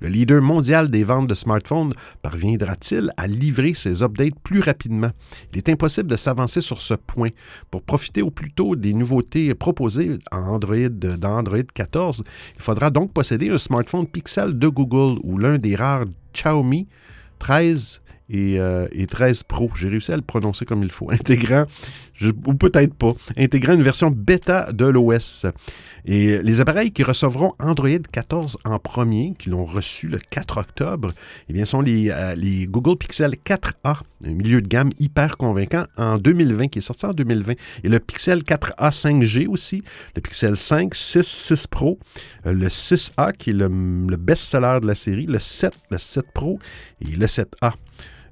Le 0.00 0.08
leader 0.08 0.42
mondial 0.42 0.90
des 0.90 1.02
ventes 1.02 1.28
de 1.28 1.34
smartphones 1.34 1.94
parviendra-t-il 2.20 3.10
à 3.16 3.26
livrer 3.26 3.72
ses 3.72 4.02
updates 4.02 4.38
plus 4.42 4.60
rapidement? 4.60 5.12
Il 5.52 5.58
est 5.58 5.70
impossible 5.70 6.10
de 6.10 6.16
s'avancer 6.16 6.60
sur 6.60 6.82
ce 6.82 6.92
point. 6.92 7.30
Pour 7.70 7.82
profiter 7.82 8.20
au 8.20 8.30
plus 8.30 8.52
tôt 8.52 8.76
des 8.76 8.92
nouveautés 8.92 9.54
proposées 9.54 10.18
en 10.30 10.42
Android, 10.42 10.90
dans 10.90 11.38
Android 11.38 11.70
14, 11.72 12.22
il 12.56 12.62
faudra 12.62 12.90
donc 12.90 13.14
posséder 13.14 13.48
un 13.48 13.56
smartphone 13.56 14.06
Pixel 14.06 14.58
de 14.58 14.68
Google 14.68 15.18
ou 15.24 15.38
l'un 15.38 15.56
des 15.56 15.74
rares 15.74 16.04
Xiaomi 16.34 16.86
13 17.38 18.02
et, 18.30 19.06
13 19.10 19.40
euh, 19.40 19.42
Pro. 19.46 19.70
J'ai 19.76 19.88
réussi 19.88 20.12
à 20.12 20.16
le 20.16 20.22
prononcer 20.22 20.64
comme 20.64 20.82
il 20.82 20.90
faut. 20.90 21.10
Intégrant, 21.18 21.64
ou 22.46 22.54
peut-être 22.54 22.94
pas, 22.94 23.14
intégrant 23.36 23.74
une 23.74 23.82
version 23.82 24.10
bêta 24.10 24.72
de 24.72 24.86
l'OS. 24.86 25.46
Et 26.04 26.42
les 26.42 26.60
appareils 26.60 26.90
qui 26.90 27.02
recevront 27.02 27.54
Android 27.58 27.88
14 28.10 28.58
en 28.64 28.78
premier, 28.78 29.34
qui 29.38 29.50
l'ont 29.50 29.64
reçu 29.64 30.08
le 30.08 30.18
4 30.18 30.58
octobre, 30.58 31.12
eh 31.48 31.52
bien, 31.52 31.64
sont 31.64 31.80
les, 31.80 32.10
euh, 32.10 32.34
Google 32.68 32.96
Pixel 32.96 33.36
4a, 33.44 34.00
un 34.24 34.30
milieu 34.30 34.62
de 34.62 34.66
gamme 34.66 34.90
hyper 34.98 35.36
convaincant 35.36 35.84
en 35.96 36.18
2020, 36.18 36.68
qui 36.68 36.78
est 36.78 36.82
sorti 36.82 37.06
en 37.06 37.12
2020. 37.12 37.54
Et 37.84 37.88
le 37.88 38.00
Pixel 38.00 38.42
4a 38.42 38.90
5G 38.90 39.46
aussi, 39.46 39.82
le 40.16 40.22
Pixel 40.22 40.56
5, 40.56 40.94
6, 40.94 41.22
6 41.22 41.66
Pro, 41.66 41.98
euh, 42.46 42.52
le 42.52 42.68
6a 42.68 43.32
qui 43.32 43.50
est 43.50 43.54
le, 43.54 43.68
le 43.68 44.16
best-seller 44.16 44.78
de 44.80 44.86
la 44.86 44.94
série, 44.94 45.26
le 45.26 45.38
7, 45.38 45.72
le 45.90 45.98
7 45.98 46.26
Pro 46.32 46.58
et 47.00 47.16
le 47.16 47.26
7a. 47.26 47.72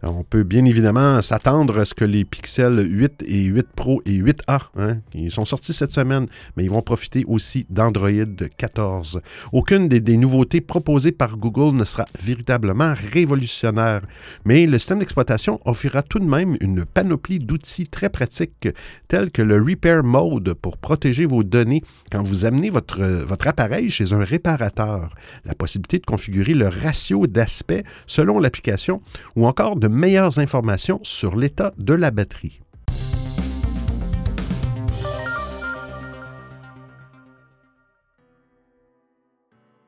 On 0.02 0.24
peut 0.24 0.42
bien 0.42 0.64
évidemment 0.64 1.22
s'attendre 1.22 1.78
à 1.78 1.84
ce 1.84 1.94
que 1.94 2.04
les 2.04 2.24
Pixel 2.24 2.86
8 2.86 3.24
et 3.26 3.44
8 3.44 3.66
Pro 3.74 4.02
et 4.04 4.18
8A, 4.18 4.60
hein, 4.76 4.98
ils 5.14 5.30
sont 5.30 5.44
sortis 5.44 5.72
cette 5.72 5.90
semaine, 5.90 6.26
mais 6.56 6.64
ils 6.64 6.70
vont 6.70 6.82
profiter 6.82 7.24
aussi 7.26 7.66
d'Android 7.70 8.10
14. 8.56 9.20
Aucune 9.52 9.88
des, 9.88 10.16
nouveautés 10.16 10.60
proposées 10.60 11.12
par 11.12 11.36
Google 11.36 11.76
ne 11.76 11.84
sera 11.84 12.04
véritablement 12.22 12.94
révolutionnaire, 13.12 14.02
mais 14.44 14.66
le 14.66 14.78
système 14.78 14.98
d'exploitation 14.98 15.60
offrira 15.64 16.02
tout 16.02 16.18
de 16.18 16.24
même 16.24 16.56
une 16.60 16.84
panoplie 16.84 17.38
d'outils 17.38 17.88
très 17.88 18.10
pratiques 18.10 18.68
tels 19.08 19.30
que 19.30 19.42
le 19.42 19.56
Repair 19.60 20.04
Mode 20.04 20.54
pour 20.54 20.76
protéger 20.76 21.26
vos 21.26 21.42
données 21.42 21.82
quand 22.12 22.22
vous 22.22 22.44
amenez 22.44 22.70
votre, 22.70 23.02
votre 23.02 23.46
appareil 23.48 23.90
chez 23.90 24.12
un 24.12 24.22
réparateur, 24.24 25.14
la 25.44 25.54
possibilité 25.54 25.98
de 25.98 26.06
configurer 26.06 26.54
le 26.54 26.68
ratio 26.68 27.26
d'aspect 27.26 27.84
selon 28.06 28.38
l'application 28.38 29.00
ou 29.34 29.46
encore 29.46 29.76
de 29.76 29.85
meilleures 29.88 30.38
informations 30.38 31.00
sur 31.02 31.36
l'état 31.36 31.72
de 31.78 31.94
la 31.94 32.10
batterie. 32.10 32.60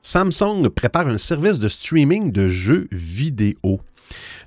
Samsung 0.01 0.71
prépare 0.75 1.09
un 1.09 1.19
service 1.19 1.59
de 1.59 1.69
streaming 1.69 2.33
de 2.33 2.49
jeux 2.49 2.89
vidéo. 2.91 3.81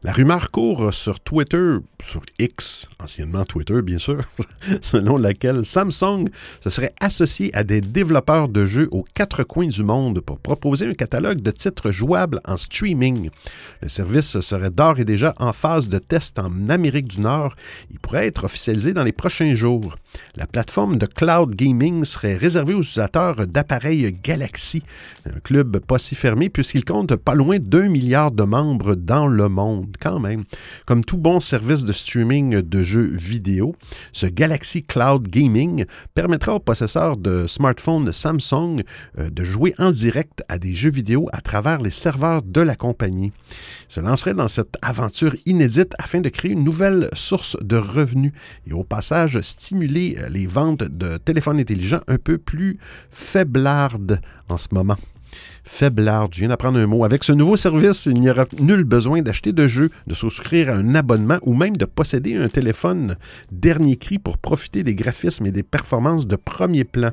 La 0.03 0.13
rumeur 0.13 0.49
court 0.49 0.91
sur 0.95 1.19
Twitter, 1.19 1.75
sur 2.03 2.23
X, 2.39 2.89
anciennement 2.99 3.45
Twitter 3.45 3.83
bien 3.83 3.99
sûr, 3.99 4.23
selon 4.81 5.15
laquelle 5.15 5.63
Samsung 5.63 6.25
se 6.59 6.71
serait 6.71 6.89
associé 6.99 7.55
à 7.55 7.63
des 7.63 7.81
développeurs 7.81 8.47
de 8.47 8.65
jeux 8.65 8.89
aux 8.93 9.05
quatre 9.13 9.43
coins 9.43 9.67
du 9.67 9.83
monde 9.83 10.19
pour 10.21 10.39
proposer 10.39 10.87
un 10.87 10.95
catalogue 10.95 11.41
de 11.41 11.51
titres 11.51 11.91
jouables 11.91 12.41
en 12.45 12.57
streaming. 12.57 13.29
Le 13.83 13.89
service 13.89 14.39
serait 14.39 14.71
d'ores 14.71 14.99
et 14.99 15.05
déjà 15.05 15.35
en 15.37 15.53
phase 15.53 15.87
de 15.87 15.99
test 15.99 16.39
en 16.39 16.69
Amérique 16.69 17.07
du 17.07 17.19
Nord. 17.19 17.53
Il 17.91 17.99
pourrait 17.99 18.25
être 18.25 18.45
officialisé 18.45 18.93
dans 18.93 19.03
les 19.03 19.11
prochains 19.11 19.53
jours. 19.53 19.97
La 20.35 20.47
plateforme 20.47 20.95
de 20.95 21.05
cloud 21.05 21.53
gaming 21.53 22.05
serait 22.05 22.37
réservée 22.37 22.73
aux 22.73 22.81
utilisateurs 22.81 23.45
d'appareils 23.45 24.11
Galaxy, 24.23 24.81
un 25.27 25.39
club 25.41 25.77
pas 25.77 25.99
si 25.99 26.15
fermé 26.15 26.49
puisqu'il 26.49 26.85
compte 26.85 27.15
pas 27.17 27.35
loin 27.35 27.59
d'un 27.59 27.87
milliard 27.87 28.31
de 28.31 28.43
membres 28.43 28.95
dans 28.95 29.27
le 29.27 29.47
monde 29.47 29.90
quand 29.99 30.19
même. 30.19 30.43
Comme 30.85 31.03
tout 31.03 31.17
bon 31.17 31.39
service 31.39 31.85
de 31.85 31.93
streaming 31.93 32.61
de 32.61 32.83
jeux 32.83 33.11
vidéo, 33.13 33.75
ce 34.13 34.25
Galaxy 34.25 34.83
Cloud 34.83 35.27
Gaming 35.27 35.85
permettra 36.13 36.55
aux 36.55 36.59
possesseurs 36.59 37.17
de 37.17 37.47
smartphones 37.47 38.11
Samsung 38.11 38.83
euh, 39.17 39.29
de 39.29 39.43
jouer 39.43 39.73
en 39.77 39.91
direct 39.91 40.43
à 40.49 40.57
des 40.57 40.73
jeux 40.73 40.91
vidéo 40.91 41.29
à 41.33 41.41
travers 41.41 41.81
les 41.81 41.89
serveurs 41.89 42.41
de 42.41 42.61
la 42.61 42.75
compagnie. 42.75 43.31
Se 43.89 43.99
lancerait 43.99 44.33
dans 44.33 44.47
cette 44.47 44.77
aventure 44.81 45.35
inédite 45.45 45.93
afin 45.99 46.21
de 46.21 46.29
créer 46.29 46.51
une 46.51 46.63
nouvelle 46.63 47.09
source 47.13 47.57
de 47.61 47.77
revenus 47.77 48.33
et 48.67 48.73
au 48.73 48.83
passage 48.83 49.39
stimuler 49.41 50.17
euh, 50.19 50.29
les 50.29 50.47
ventes 50.47 50.83
de 50.83 51.17
téléphones 51.17 51.59
intelligents 51.59 52.01
un 52.07 52.17
peu 52.17 52.37
plus 52.37 52.77
faiblardes 53.09 54.21
en 54.49 54.57
ce 54.57 54.67
moment. 54.71 54.97
Faiblard, 55.63 56.29
je 56.31 56.39
viens 56.39 56.49
d'apprendre 56.49 56.79
un 56.79 56.87
mot. 56.87 57.05
Avec 57.05 57.23
ce 57.23 57.31
nouveau 57.31 57.55
service, 57.55 58.07
il 58.07 58.19
n'y 58.19 58.29
aura 58.29 58.45
nul 58.59 58.83
besoin 58.83 59.21
d'acheter 59.21 59.53
de 59.53 59.67
jeux, 59.67 59.89
de 60.07 60.13
souscrire 60.13 60.69
à 60.69 60.73
un 60.73 60.95
abonnement 60.95 61.37
ou 61.43 61.53
même 61.53 61.77
de 61.77 61.85
posséder 61.85 62.35
un 62.35 62.49
téléphone 62.49 63.15
dernier 63.51 63.95
cri 63.95 64.17
pour 64.17 64.37
profiter 64.37 64.83
des 64.83 64.95
graphismes 64.95 65.45
et 65.45 65.51
des 65.51 65.63
performances 65.63 66.25
de 66.25 66.35
premier 66.35 66.83
plan. 66.83 67.11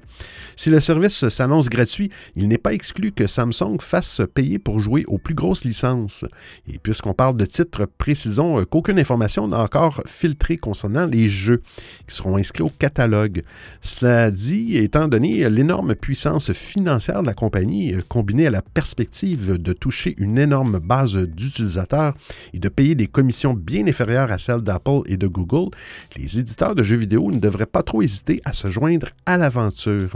Si 0.57 0.71
le 0.71 0.81
service 0.81 1.29
s'annonce 1.29 1.69
gratuit, 1.69 2.11
il 2.37 2.49
n'est 2.49 2.59
pas 2.59 2.73
exclu 2.73 3.13
que 3.13 3.27
Samsung 3.27 3.79
fasse 3.81 4.23
payer 4.35 4.59
pour 4.59 4.81
jouer 4.81 5.05
aux 5.09 5.19
plus 5.19 5.35
grosses 5.35 5.65
licences. 5.65 6.25
Et 6.73 6.79
puisqu'on 6.79 7.15
parle 7.15 7.37
de 7.37 7.45
titres, 7.45 7.87
précisons 7.99 8.65
qu'aucune 8.65 8.99
information 8.99 9.47
n'a 9.47 9.63
encore 9.63 10.03
filtré 10.07 10.57
concernant 10.57 11.07
les 11.07 11.29
jeux 11.29 11.61
qui 12.07 12.15
seront 12.15 12.37
inscrits 12.37 12.63
au 12.63 12.71
catalogue. 12.71 13.43
Cela 13.83 14.31
dit, 14.31 14.77
étant 14.77 15.09
donné 15.09 15.49
l'énorme 15.51 15.95
puissance 15.95 16.53
financière 16.53 17.23
de 17.23 17.27
la 17.27 17.35
compagnie, 17.35 17.95
combinée 18.09 18.38
à 18.47 18.51
la 18.51 18.63
perspective 18.63 19.61
de 19.61 19.73
toucher 19.73 20.15
une 20.19 20.39
énorme 20.39 20.79
base 20.79 21.17
d'utilisateurs 21.17 22.15
et 22.53 22.59
de 22.59 22.69
payer 22.69 22.95
des 22.95 23.07
commissions 23.07 23.55
bien 23.55 23.87
inférieures 23.87 24.31
à 24.31 24.39
celles 24.39 24.63
d'Apple 24.63 25.01
et 25.07 25.17
de 25.17 25.27
Google, 25.27 25.71
les 26.17 26.39
éditeurs 26.39 26.75
de 26.75 26.83
jeux 26.83 26.97
vidéo 26.97 27.31
ne 27.31 27.39
devraient 27.39 27.67
pas 27.67 27.83
trop 27.83 28.03
hésiter 28.03 28.41
à 28.45 28.53
se 28.53 28.71
joindre 28.71 29.09
à 29.27 29.39
l'aventure. 29.39 30.11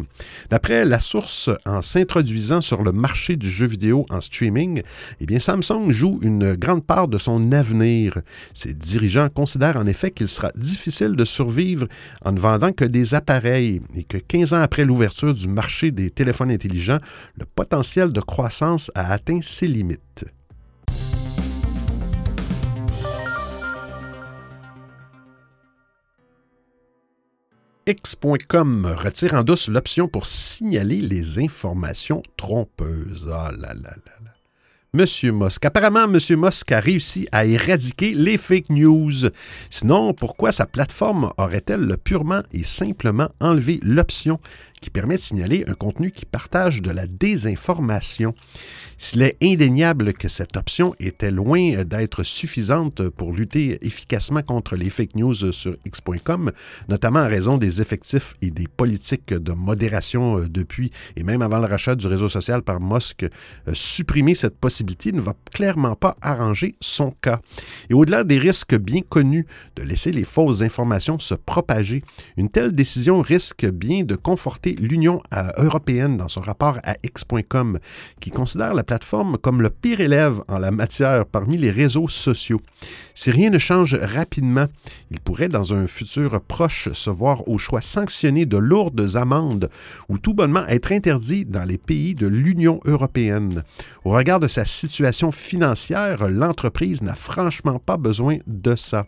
D'après 0.51 0.85
la 0.85 1.01
source, 1.01 1.51
en 1.67 1.83
s'introduisant 1.83 2.61
sur 2.61 2.83
le 2.83 2.93
marché 2.93 3.37
du 3.37 3.51
jeu 3.51 3.67
vidéo 3.67 4.07
en 4.11 4.21
streaming, 4.21 4.83
eh 5.21 5.27
bien 5.27 5.39
Samsung 5.39 5.91
joue 5.91 6.19
une 6.23 6.55
grande 6.55 6.85
part 6.85 7.09
de 7.09 7.19
son 7.19 7.53
avenir. 7.53 8.19
Ses 8.55 8.75
dirigeants 8.75 9.29
considèrent 9.29 9.77
en 9.77 9.87
effet 9.87 10.11
qu'il 10.11 10.29
sera 10.29 10.51
difficile 10.55 11.17
de 11.17 11.25
survivre 11.25 11.87
en 12.25 12.33
ne 12.33 12.41
vendant 12.41 12.73
que 12.73 12.85
des 12.85 13.15
appareils 13.15 13.81
et 13.95 14.05
que 14.05 14.19
15 14.19 14.53
ans 14.53 14.63
après 14.63 14.85
l'ouverture 14.85 15.35
du 15.35 15.49
marché 15.49 15.91
des 15.91 16.11
téléphones 16.11 16.51
intelligents, 16.51 16.99
le 17.37 17.45
potentiel 17.45 18.12
de 18.13 18.21
croissance 18.21 18.91
a 18.95 19.13
atteint 19.13 19.41
ses 19.41 19.69
limites. 19.69 20.25
X.com 27.87 28.95
retire 28.97 29.35
en 29.35 29.43
douce 29.43 29.69
l'option 29.69 30.07
pour 30.07 30.27
signaler 30.27 31.01
les 31.01 31.41
informations 31.41 32.23
trompeuses. 32.37 33.29
Ah 33.33 33.51
là 33.59 33.75
là 33.75 33.91
là 33.91 34.13
là. 34.25 34.33
Monsieur 34.95 35.33
Musk. 35.33 35.65
Apparemment, 35.65 36.07
Monsieur 36.07 36.37
Musk 36.37 36.71
a 36.71 36.79
réussi 36.79 37.27
à 37.33 37.47
éradiquer 37.47 38.13
les 38.13 38.37
fake 38.37 38.69
news. 38.69 39.31
Sinon, 39.71 40.13
pourquoi 40.13 40.53
sa 40.53 40.67
plateforme 40.67 41.33
aurait-elle 41.39 41.97
purement 41.97 42.43
et 42.53 42.63
simplement 42.63 43.31
enlevé 43.41 43.81
l'option 43.83 44.39
qui 44.83 44.91
permet 44.91 45.17
de 45.17 45.23
signaler 45.23 45.65
un 45.67 45.75
contenu 45.75 46.11
qui 46.11 46.27
partage 46.27 46.83
de 46.83 46.91
la 46.91 47.07
désinformation? 47.07 48.35
S'il 48.99 49.23
est 49.23 49.37
indéniable 49.43 50.13
que 50.13 50.29
cette 50.29 50.57
option 50.57 50.95
était 51.01 51.33
loin 51.33 51.83
d'être 51.83 52.23
suffisante 52.23 53.09
pour 53.09 53.33
lutter 53.33 53.85
efficacement 53.85 54.43
contre 54.43 54.77
les 54.77 54.91
fake 54.91 55.17
news 55.17 55.53
sur 55.53 55.75
X.com, 55.85 56.53
notamment 56.89 57.21
en 57.21 57.29
raison 57.29 57.59
des 57.59 57.81
effectifs 57.81 58.35
et 58.43 58.51
des 58.51 58.69
politiques 58.69 59.35
de 59.35 59.53
modération 59.53 60.39
euh, 60.39 60.49
depuis 60.49 60.93
et 61.17 61.23
même 61.23 61.43
avant 61.43 61.59
le 61.59 61.67
rachat 61.67 61.97
du 61.97 62.07
réseau 62.07 62.29
social 62.29 62.63
par 62.63 62.81
Musk, 62.81 63.25
euh, 63.25 63.29
supprimer 63.73 64.35
cette 64.35 64.57
possibilité 64.57 65.11
ne 65.11 65.21
va 65.21 65.35
clairement 65.53 65.97
pas 65.97 66.15
arranger 66.21 66.75
son 66.81 67.11
cas. 67.11 67.41
Et 67.91 67.95
au-delà 67.95 68.25
des 68.25 68.39
risques 68.39 68.77
bien 68.77 69.01
connus 69.01 69.47
de 69.77 69.83
laisser 69.83 70.13
les 70.13 70.25
fausses 70.25 70.63
informations 70.63 71.19
se 71.19 71.35
propager, 71.35 72.03
une 72.37 72.51
telle 72.51 72.73
décision 72.73 73.21
risque 73.21 73.67
bien 73.67 74.05
de 74.05 74.17
conforter 74.17 74.72
l'Union 74.81 75.23
euh, 75.35 75.51
européenne 75.59 76.17
dans 76.17 76.29
son 76.29 76.41
rapport 76.41 76.79
à 76.85 76.95
X.com, 77.03 77.79
qui 78.21 78.31
considère 78.31 78.75
la 78.75 78.85
plateforme 78.85 79.39
comme 79.39 79.63
le 79.63 79.71
pire 79.71 80.01
élève 80.01 80.43
en 80.49 80.59
la 80.59 80.71
matière 80.71 81.27
parmi 81.27 81.59
les 81.59 81.71
réseaux 81.71 82.09
sociaux. 82.09 82.61
Si 83.15 83.31
rien 83.31 83.51
ne 83.51 83.59
change 83.59 83.95
rapidement, 83.95 84.67
il 85.11 85.21
pourrait 85.21 85.49
dans 85.49 85.75
un 85.75 85.87
futur 85.87 86.41
proche 86.41 86.91
se 86.93 87.11
voir 87.11 87.49
au 87.49 87.59
choix 87.59 87.81
sanctionné 87.81 88.47
de 88.47 88.57
lourdes 88.57 89.17
amendes 89.17 89.69
ou 90.09 90.19
tout 90.19 90.35
bonnement 90.35 90.67
être 90.69 90.93
interdit 90.93 91.45
dans 91.45 91.65
les 91.65 91.79
pays 91.79 92.15
de 92.15 92.27
l'Union 92.27 92.81
européenne. 92.85 93.63
Au 94.05 94.11
regard 94.11 94.41
de 94.41 94.49
sa 94.49 94.65
situation 94.65 95.31
financière, 95.31 96.29
l'entreprise 96.29 97.03
n'a 97.03 97.15
franchement 97.15 97.79
pas 97.79 97.97
besoin 97.97 98.39
de 98.47 98.77
ça. 98.77 99.07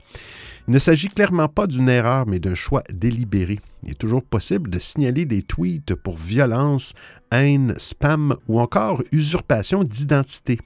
Il 0.68 0.75
ne 0.75 0.78
s'agit 0.78 1.09
clairement 1.09 1.49
pas 1.49 1.66
d'une 1.66 1.88
erreur, 1.88 2.26
mais 2.26 2.38
d'un 2.38 2.54
choix 2.54 2.83
délibéré. 2.92 3.59
Il 3.85 3.91
est 3.91 3.95
toujours 3.97 4.23
possible 4.23 4.71
de 4.71 4.79
signaler 4.79 5.26
des 5.26 5.43
tweets 5.43 5.95
pour 5.95 6.17
violence, 6.17 6.95
spam 7.79 8.37
ou 8.49 8.61
encore 8.61 9.03
usurpation 9.12 9.85
d'identité, 9.85 10.59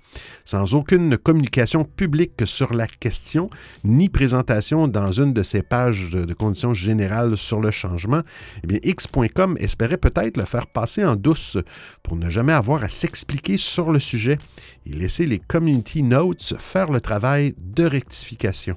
sans 0.44 0.74
aucune 0.74 1.16
communication 1.16 1.84
publique 1.84 2.46
sur 2.46 2.74
la 2.74 2.86
question, 2.86 3.50
ni 3.84 4.08
présentation 4.08 4.88
dans 4.88 5.12
une 5.12 5.32
de 5.32 5.42
ces 5.42 5.62
pages 5.62 6.10
de, 6.10 6.32
conditions 6.34 6.74
générales 6.74 7.36
sur 7.36 7.60
le 7.60 7.70
changement. 7.70 8.22
Eh 8.62 8.66
bien, 8.66 8.78
X.com 8.82 9.56
espérait 9.58 9.96
peut-être 9.96 10.36
le 10.36 10.44
faire 10.44 10.66
passer 10.66 11.04
en 11.04 11.16
douce 11.16 11.58
pour 12.02 12.16
ne 12.16 12.30
jamais 12.30 12.52
avoir 12.52 12.84
à 12.84 12.88
s'expliquer 12.88 13.56
sur 13.56 13.90
le 13.90 14.00
sujet 14.00 14.38
et 14.86 14.92
laisser 14.92 15.26
les 15.26 15.38
community 15.38 16.02
notes 16.02 16.54
faire 16.58 16.90
le 16.90 17.00
travail 17.00 17.54
de 17.58 17.84
rectification. 17.84 18.76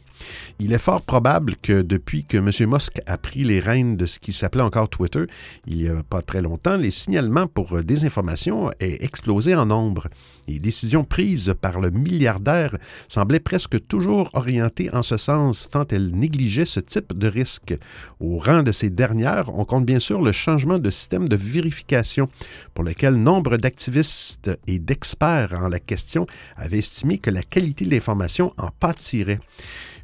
Il 0.60 0.74
est 0.74 0.78
fort 0.78 1.02
probable 1.02 1.56
que 1.62 1.82
depuis 1.82 2.24
que 2.24 2.38
M. 2.38 2.50
Musk 2.70 3.00
a 3.06 3.18
pris 3.18 3.44
les 3.44 3.60
rênes 3.60 3.98
de 3.98 4.06
ce 4.06 4.20
qui 4.20 4.34
s'appelait 4.34 4.62
encore 4.62 4.90
Twitter, 4.90 5.26
il 5.68 5.78
n'y 5.78 5.88
a 5.88 6.04
pas 6.04 6.22
très 6.22 6.42
longtemps, 6.42 6.78
les 6.78 6.92
signalements 6.92 7.48
pour 7.48 7.81
désinformation 7.84 8.72
aient 8.80 9.04
explosé 9.04 9.56
en 9.56 9.66
nombre. 9.66 10.08
Les 10.48 10.60
décisions 10.60 11.04
prises 11.04 11.54
par 11.60 11.80
le 11.80 11.90
milliardaire 11.90 12.78
semblaient 13.08 13.40
presque 13.40 13.86
toujours 13.88 14.30
orientées 14.34 14.90
en 14.94 15.04
ce 15.04 15.18
sens, 15.18 15.70
tant 15.70 15.86
elles 15.92 16.12
négligeaient 16.12 16.66
ce 16.66 16.80
type 16.80 17.14
de 17.18 17.28
risque. 17.28 17.78
Au 18.20 18.38
rang 18.38 18.64
de 18.64 18.72
ces 18.72 18.90
dernières, 18.90 19.54
on 19.58 19.66
compte 19.66 19.86
bien 19.86 20.00
sûr 20.00 20.22
le 20.22 20.32
changement 20.32 20.80
de 20.80 20.90
système 20.90 21.28
de 21.28 21.36
vérification, 21.36 22.30
pour 22.74 22.84
lequel 22.84 23.16
nombre 23.16 23.58
d'activistes 23.58 24.52
et 24.68 24.80
d'experts 24.80 25.54
en 25.54 25.68
la 25.68 25.80
question 25.80 26.28
avaient 26.58 26.80
estimé 26.80 27.18
que 27.18 27.32
la 27.32 27.44
qualité 27.44 27.86
de 27.86 27.92
l'information 27.92 28.54
en 28.58 28.70
pâtirait. 28.80 29.40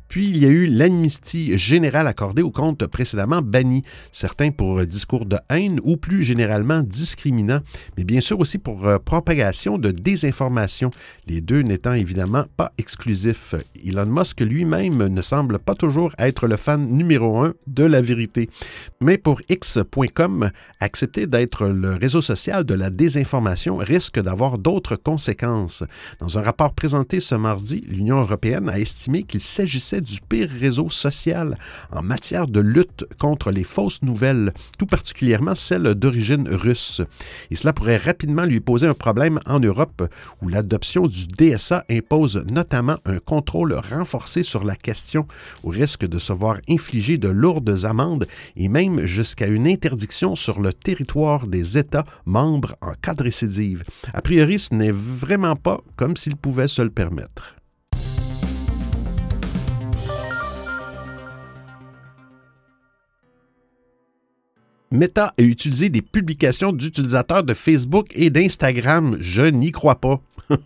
Puis 0.08 0.30
il 0.30 0.38
y 0.38 0.46
a 0.46 0.50
eu 0.50 0.68
l'amnistie 0.68 1.58
générale 1.58 2.08
accordée 2.08 2.42
aux 2.42 2.52
comptes 2.52 2.86
précédemment 2.88 3.42
bannis, 3.42 3.84
certains 4.12 4.52
pour 4.52 4.86
discours 4.86 5.26
de 5.26 5.38
haine 5.50 5.80
ou 5.84 5.98
plus 5.98 6.24
généralement 6.24 6.82
discriminants, 6.82 7.62
mais 7.98 8.04
bien 8.04 8.22
sûr 8.22 8.40
aussi 8.40 8.58
pour 8.58 8.88
euh, 8.88 8.98
propagation 9.00 9.78
de 9.78 9.92
désinformation, 9.92 10.92
les 11.28 11.42
deux 11.42 11.62
n'étant 11.62 11.94
évidemment 11.94 12.46
pas 12.56 12.72
exclusifs. 12.78 13.56
Elon 13.86 14.06
Musk 14.06 14.42
lui-même 14.42 15.08
ne 15.08 15.22
semble 15.22 15.60
pas 15.60 15.76
toujours 15.76 16.14
être 16.18 16.48
le 16.48 16.58
fan 16.58 16.88
numéro 16.90 17.42
un 17.42 17.54
de 17.68 17.84
la 17.84 18.02
vérité. 18.02 18.50
Mais 19.02 19.18
pour 19.18 19.42
X.com, 19.50 20.50
accepter 20.80 21.28
d'être 21.28 21.68
le 21.68 21.96
réseau 21.96 22.22
social 22.22 22.64
de 22.64 22.74
la 22.74 22.90
désinformation 22.90 23.78
risque 23.78 24.22
d'avoir 24.22 24.58
d'autres 24.58 24.96
conséquences. 24.96 25.84
Dans 26.20 26.38
un 26.38 26.42
rapport 26.42 26.74
présenté 26.74 27.20
ce 27.20 27.36
mardi, 27.36 27.84
l'Union 27.88 28.20
européenne 28.20 28.70
a 28.70 28.80
estimé 28.80 29.24
qu'il 29.24 29.42
s'agissait 29.42 29.97
du 30.02 30.20
pire 30.22 30.50
réseau 30.50 30.90
social 30.90 31.58
en 31.92 32.02
matière 32.02 32.48
de 32.48 32.60
lutte 32.60 33.06
contre 33.20 33.52
les 33.52 33.64
fausses 33.64 34.02
nouvelles, 34.02 34.54
tout 34.78 34.86
particulièrement 34.86 35.56
celles 35.56 35.96
d'origine 35.96 36.48
russe. 36.50 37.02
Et 37.52 37.56
cela 37.56 37.74
pourrait 37.74 37.98
rapidement 37.98 38.46
lui 38.46 38.60
poser 38.60 38.88
un 38.88 38.94
problème 38.94 39.40
en 39.46 39.60
Europe, 39.60 40.10
où 40.42 40.50
l'adoption 40.50 41.08
du 41.08 41.28
DSA 41.28 41.86
impose 41.90 42.44
notamment 42.52 42.98
un 43.06 43.20
contrôle 43.20 43.74
renforcé 43.74 44.44
sur 44.44 44.64
la 44.64 44.76
question, 44.76 45.28
au 45.64 45.70
risque 45.70 46.06
de 46.06 46.20
se 46.20 46.34
voir 46.34 46.58
infliger 46.70 47.18
de 47.18 47.30
lourdes 47.30 47.86
amendes 47.86 48.28
et 48.56 48.70
même 48.70 49.06
jusqu'à 49.06 49.48
une 49.48 49.68
interdiction 49.68 50.36
sur 50.36 50.60
le 50.60 50.74
territoire 50.74 51.48
des 51.48 51.78
États 51.78 52.06
membres 52.26 52.76
en 52.82 52.94
cas 52.94 53.14
de 53.14 53.24
récidive. 53.24 53.84
A 54.14 54.22
priori, 54.22 54.60
ce 54.60 54.74
n'est 54.74 54.92
vraiment 54.92 55.56
pas 55.56 55.82
comme 55.96 56.18
s'il 56.18 56.36
pouvait 56.36 56.68
se 56.68 56.82
le 56.82 56.90
permettre. 56.90 57.57
Meta 64.98 65.34
a 65.38 65.44
utilisé 65.44 65.90
des 65.90 66.02
publications 66.02 66.72
d'utilisateurs 66.72 67.44
de 67.44 67.54
Facebook 67.54 68.08
et 68.16 68.32
d'Instagram. 68.32 69.16
Je 69.20 69.44
n'y 69.44 69.72
crois 69.72 70.02
pas. 70.02 70.20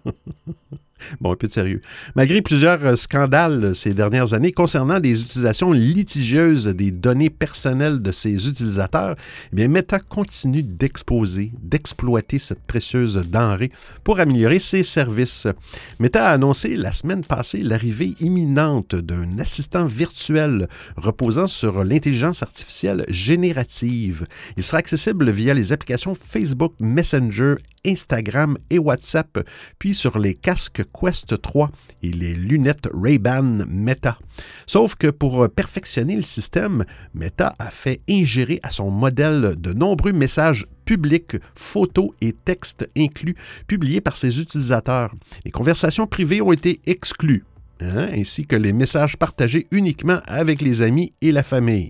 Bon, 1.19 1.31
un 1.31 1.35
peu 1.35 1.47
de 1.47 1.51
sérieux. 1.51 1.81
Malgré 2.15 2.41
plusieurs 2.41 2.85
euh, 2.85 2.95
scandales 2.95 3.75
ces 3.75 3.93
dernières 3.93 4.33
années 4.33 4.51
concernant 4.51 4.99
des 4.99 5.21
utilisations 5.21 5.71
litigieuses 5.71 6.67
des 6.67 6.91
données 6.91 7.29
personnelles 7.29 8.01
de 8.01 8.11
ses 8.11 8.47
utilisateurs, 8.47 9.15
eh 9.55 9.67
Meta 9.67 9.99
continue 9.99 10.63
d'exposer, 10.63 11.51
d'exploiter 11.61 12.39
cette 12.39 12.63
précieuse 12.63 13.15
denrée 13.29 13.71
pour 14.03 14.19
améliorer 14.19 14.59
ses 14.59 14.83
services. 14.83 15.47
Meta 15.99 16.27
a 16.27 16.33
annoncé 16.33 16.75
la 16.75 16.93
semaine 16.93 17.23
passée 17.23 17.61
l'arrivée 17.61 18.13
imminente 18.19 18.95
d'un 18.95 19.39
assistant 19.39 19.85
virtuel 19.85 20.67
reposant 20.97 21.47
sur 21.47 21.83
l'intelligence 21.83 22.43
artificielle 22.43 23.05
générative. 23.09 24.25
Il 24.57 24.63
sera 24.63 24.79
accessible 24.79 25.29
via 25.29 25.53
les 25.53 25.71
applications 25.71 26.15
Facebook 26.15 26.73
Messenger 26.79 27.55
Instagram 27.85 28.57
et 28.69 28.79
WhatsApp, 28.79 29.39
puis 29.79 29.93
sur 29.93 30.19
les 30.19 30.35
casques 30.35 30.83
Quest 30.93 31.41
3 31.41 31.71
et 32.03 32.11
les 32.11 32.33
lunettes 32.33 32.87
Ray-Ban 32.93 33.65
Meta. 33.67 34.17
Sauf 34.67 34.95
que 34.95 35.07
pour 35.07 35.49
perfectionner 35.49 36.15
le 36.15 36.23
système, 36.23 36.85
Meta 37.13 37.55
a 37.59 37.69
fait 37.71 38.01
ingérer 38.09 38.59
à 38.63 38.71
son 38.71 38.89
modèle 38.89 39.55
de 39.57 39.73
nombreux 39.73 40.11
messages 40.13 40.65
publics, 40.85 41.37
photos 41.55 42.09
et 42.21 42.33
textes 42.33 42.89
inclus, 42.97 43.35
publiés 43.67 44.01
par 44.01 44.17
ses 44.17 44.39
utilisateurs. 44.39 45.13
Les 45.45 45.51
conversations 45.51 46.07
privées 46.07 46.41
ont 46.41 46.51
été 46.51 46.81
exclues. 46.85 47.45
Hein, 47.83 48.09
ainsi 48.13 48.45
que 48.45 48.55
les 48.55 48.73
messages 48.73 49.17
partagés 49.17 49.67
uniquement 49.71 50.19
avec 50.25 50.61
les 50.61 50.83
amis 50.83 51.13
et 51.21 51.31
la 51.31 51.41
famille. 51.41 51.89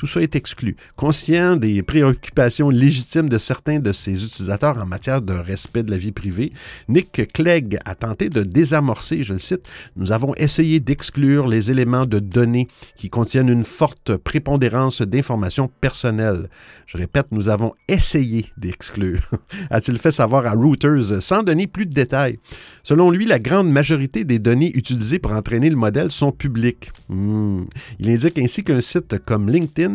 Tout 0.00 0.06
ça 0.06 0.22
est 0.22 0.34
exclu. 0.34 0.76
Conscient 0.96 1.56
des 1.56 1.82
préoccupations 1.82 2.70
légitimes 2.70 3.28
de 3.28 3.36
certains 3.36 3.80
de 3.80 3.92
ses 3.92 4.24
utilisateurs 4.24 4.78
en 4.78 4.86
matière 4.86 5.20
de 5.20 5.34
respect 5.34 5.82
de 5.82 5.90
la 5.90 5.98
vie 5.98 6.10
privée, 6.10 6.54
Nick 6.88 7.30
Clegg 7.34 7.78
a 7.84 7.94
tenté 7.94 8.30
de 8.30 8.42
désamorcer, 8.42 9.22
je 9.22 9.34
le 9.34 9.38
cite, 9.38 9.68
Nous 9.96 10.10
avons 10.10 10.34
essayé 10.36 10.80
d'exclure 10.80 11.48
les 11.48 11.70
éléments 11.70 12.06
de 12.06 12.18
données 12.18 12.68
qui 12.96 13.10
contiennent 13.10 13.50
une 13.50 13.62
forte 13.62 14.16
prépondérance 14.16 15.02
d'informations 15.02 15.70
personnelles. 15.82 16.48
Je 16.86 16.96
répète, 16.96 17.26
nous 17.30 17.50
avons 17.50 17.74
essayé 17.86 18.46
d'exclure, 18.56 19.20
a-t-il 19.70 19.98
fait 19.98 20.12
savoir 20.12 20.46
à 20.46 20.52
Reuters 20.52 21.20
sans 21.20 21.42
donner 21.42 21.66
plus 21.66 21.84
de 21.84 21.92
détails. 21.92 22.38
Selon 22.84 23.10
lui, 23.10 23.26
la 23.26 23.38
grande 23.38 23.70
majorité 23.70 24.24
des 24.24 24.38
données 24.38 24.74
utilisées 24.74 25.18
pour 25.18 25.32
entraîner 25.32 25.68
le 25.68 25.76
modèle 25.76 26.10
sont 26.10 26.32
publiques. 26.32 26.90
Hmm. 27.10 27.64
Il 27.98 28.08
indique 28.08 28.38
ainsi 28.38 28.64
qu'un 28.64 28.80
site 28.80 29.18
comme 29.26 29.50
LinkedIn 29.50 29.89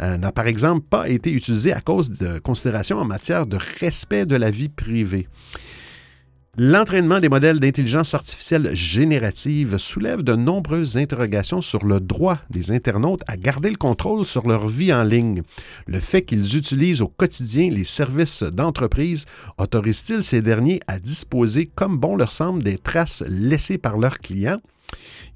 euh, 0.00 0.16
n'a 0.16 0.32
par 0.32 0.46
exemple 0.46 0.86
pas 0.88 1.08
été 1.08 1.32
utilisé 1.32 1.72
à 1.72 1.80
cause 1.80 2.10
de 2.10 2.38
considérations 2.38 2.98
en 2.98 3.04
matière 3.04 3.46
de 3.46 3.58
respect 3.80 4.26
de 4.26 4.36
la 4.36 4.50
vie 4.50 4.68
privée. 4.68 5.28
L'entraînement 6.60 7.20
des 7.20 7.28
modèles 7.28 7.60
d'intelligence 7.60 8.14
artificielle 8.14 8.74
générative 8.74 9.78
soulève 9.78 10.24
de 10.24 10.34
nombreuses 10.34 10.96
interrogations 10.96 11.62
sur 11.62 11.84
le 11.86 12.00
droit 12.00 12.38
des 12.50 12.72
internautes 12.72 13.22
à 13.28 13.36
garder 13.36 13.70
le 13.70 13.76
contrôle 13.76 14.26
sur 14.26 14.48
leur 14.48 14.66
vie 14.66 14.92
en 14.92 15.04
ligne. 15.04 15.42
Le 15.86 16.00
fait 16.00 16.22
qu'ils 16.22 16.56
utilisent 16.56 17.00
au 17.00 17.06
quotidien 17.06 17.70
les 17.70 17.84
services 17.84 18.42
d'entreprise 18.42 19.24
autorise-t-il 19.56 20.24
ces 20.24 20.42
derniers 20.42 20.80
à 20.88 20.98
disposer 20.98 21.66
comme 21.66 21.96
bon 21.96 22.16
leur 22.16 22.32
semble 22.32 22.64
des 22.64 22.76
traces 22.76 23.22
laissées 23.28 23.78
par 23.78 23.96
leurs 23.96 24.18
clients? 24.18 24.60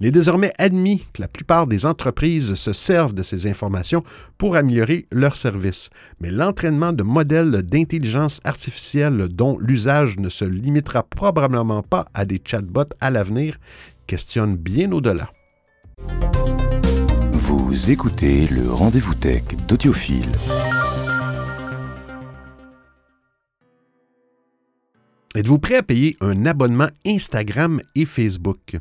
Il 0.03 0.09
est 0.09 0.11
désormais 0.11 0.53
admis 0.59 1.05
que 1.13 1.23
la 1.23 1.29
plupart 1.29 1.69
des 1.69 1.87
entreprises 1.87 2.57
se 2.57 2.73
servent 2.73 3.15
de 3.15 3.23
ces 3.23 3.47
informations 3.47 4.03
pour 4.37 4.57
améliorer 4.57 5.07
leurs 5.13 5.37
services. 5.37 5.91
Mais 6.21 6.33
l'entraînement 6.33 6.93
de 6.93 7.05
modèles 7.05 7.63
d'intelligence 7.63 8.41
artificielle 8.43 9.29
dont 9.29 9.57
l'usage 9.61 10.19
ne 10.19 10.29
se 10.29 10.45
limitera 10.45 11.05
probablement 11.05 11.85
pas 11.85 12.07
à 12.15 12.25
des 12.25 12.43
chatbots 12.45 12.93
à 13.01 13.13
l'avenir 13.13 13.59
questionne 14.09 14.57
bien 14.57 14.91
au-delà. 14.91 15.31
Vous 17.35 17.93
écoutez 17.93 18.49
le 18.49 18.73
rendez-vous 18.73 19.15
tech 19.15 19.45
d'Audiophile. 19.69 20.33
Êtes-vous 25.35 25.59
prêt 25.59 25.77
à 25.77 25.83
payer 25.83 26.15
un 26.21 26.45
abonnement 26.45 26.91
Instagram 27.07 27.81
et 27.95 28.05
Facebook? 28.05 28.77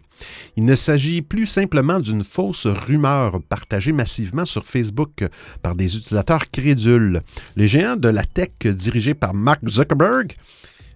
Il 0.57 0.65
ne 0.65 0.75
s'agit 0.75 1.21
plus 1.21 1.47
simplement 1.47 2.01
d'une 2.01 2.25
fausse 2.25 2.67
rumeur 2.67 3.41
partagée 3.43 3.93
massivement 3.93 4.43
sur 4.43 4.65
Facebook 4.65 5.23
par 5.61 5.75
des 5.75 5.95
utilisateurs 5.95 6.51
crédules. 6.51 7.21
Les 7.55 7.69
géants 7.69 7.95
de 7.95 8.09
la 8.09 8.25
tech 8.25 8.49
dirigés 8.65 9.13
par 9.13 9.33
Mark 9.33 9.61
Zuckerberg 9.69 10.33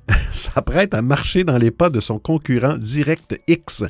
s'apprête 0.32 0.94
à 0.94 1.02
marcher 1.02 1.44
dans 1.44 1.58
les 1.58 1.72
pas 1.72 1.89
de 1.89 2.00
son 2.00 2.20
concurrent 2.20 2.78
Direct 2.78 3.39
X, 3.48 3.84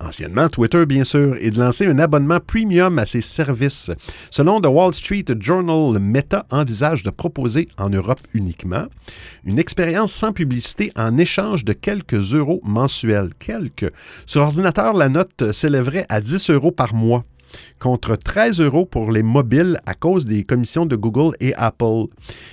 anciennement 0.00 0.48
Twitter 0.48 0.86
bien 0.86 1.04
sûr, 1.04 1.36
et 1.40 1.50
de 1.50 1.58
lancer 1.58 1.86
un 1.86 1.98
abonnement 1.98 2.40
premium 2.40 2.98
à 2.98 3.06
ses 3.06 3.20
services. 3.20 3.90
Selon 4.30 4.60
The 4.60 4.66
Wall 4.66 4.94
Street 4.94 5.24
Journal, 5.40 6.00
Meta 6.00 6.46
envisage 6.50 7.02
de 7.02 7.10
proposer 7.10 7.68
en 7.78 7.88
Europe 7.88 8.20
uniquement 8.34 8.86
une 9.44 9.58
expérience 9.58 10.12
sans 10.12 10.32
publicité 10.32 10.92
en 10.96 11.16
échange 11.18 11.64
de 11.64 11.72
quelques 11.72 12.34
euros 12.34 12.60
mensuels. 12.64 13.30
Quelques. 13.38 13.92
Sur 14.26 14.42
ordinateur, 14.42 14.94
la 14.94 15.08
note 15.08 15.52
s'élèverait 15.52 16.06
à 16.08 16.20
10 16.20 16.50
euros 16.50 16.72
par 16.72 16.94
mois 16.94 17.24
contre 17.78 18.16
13 18.16 18.60
euros 18.60 18.86
pour 18.86 19.12
les 19.12 19.22
mobiles 19.22 19.78
à 19.86 19.94
cause 19.94 20.24
des 20.24 20.44
commissions 20.44 20.86
de 20.86 20.96
Google 20.96 21.34
et 21.40 21.54
Apple. 21.54 22.06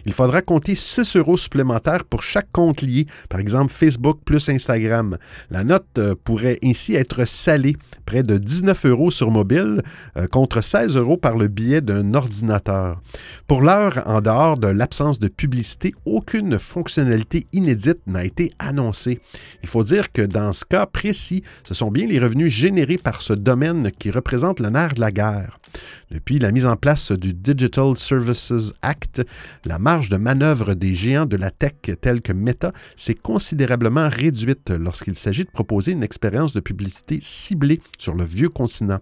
Il 0.05 0.13
faudra 0.13 0.41
compter 0.41 0.75
6 0.75 1.15
euros 1.15 1.37
supplémentaires 1.37 2.05
pour 2.05 2.23
chaque 2.23 2.51
compte 2.51 2.81
lié, 2.81 3.07
par 3.29 3.39
exemple 3.39 3.71
Facebook 3.71 4.19
plus 4.25 4.49
Instagram. 4.49 5.17
La 5.49 5.63
note 5.63 5.87
euh, 5.97 6.15
pourrait 6.23 6.59
ainsi 6.63 6.95
être 6.95 7.27
salée, 7.27 7.75
près 8.05 8.23
de 8.23 8.37
19 8.37 8.85
euros 8.85 9.11
sur 9.11 9.31
mobile, 9.31 9.81
euh, 10.17 10.27
contre 10.27 10.61
16 10.61 10.97
euros 10.97 11.17
par 11.17 11.37
le 11.37 11.47
biais 11.47 11.81
d'un 11.81 12.13
ordinateur. 12.13 13.01
Pour 13.47 13.61
l'heure, 13.61 14.03
en 14.05 14.21
dehors 14.21 14.57
de 14.57 14.67
l'absence 14.67 15.19
de 15.19 15.27
publicité, 15.27 15.93
aucune 16.05 16.57
fonctionnalité 16.59 17.47
inédite 17.53 17.99
n'a 18.07 18.23
été 18.23 18.51
annoncée. 18.59 19.19
Il 19.63 19.69
faut 19.69 19.83
dire 19.83 20.11
que 20.11 20.21
dans 20.21 20.53
ce 20.53 20.65
cas 20.65 20.85
précis, 20.85 21.43
ce 21.63 21.73
sont 21.73 21.91
bien 21.91 22.07
les 22.07 22.19
revenus 22.19 22.51
générés 22.51 22.97
par 22.97 23.21
ce 23.21 23.33
domaine 23.33 23.91
qui 23.91 24.11
représentent 24.11 24.59
le 24.59 24.69
nerf 24.69 24.88
de 24.93 24.99
la 24.99 25.11
guerre. 25.11 25.59
Depuis 26.11 26.39
la 26.39 26.51
mise 26.51 26.65
en 26.65 26.75
place 26.75 27.11
du 27.11 27.33
Digital 27.33 27.95
Services 27.95 28.73
Act, 28.81 29.21
la 29.65 29.77
marge 29.77 30.09
de 30.09 30.17
manœuvre 30.17 30.73
des 30.73 30.95
géants 30.95 31.27
de 31.27 31.35
la 31.35 31.51
tech 31.51 31.73
tels 32.01 32.21
que 32.21 32.33
Meta 32.33 32.71
s'est 32.95 33.13
considérablement 33.13 34.09
réduite 34.09 34.71
lorsqu'il 34.71 35.15
s'agit 35.15 35.45
de 35.45 35.51
proposer 35.51 35.91
une 35.91 36.03
expérience 36.03 36.53
de 36.53 36.59
publicité 36.59 37.19
ciblée 37.21 37.79
sur 37.99 38.15
le 38.15 38.23
vieux 38.23 38.49
continent. 38.49 38.99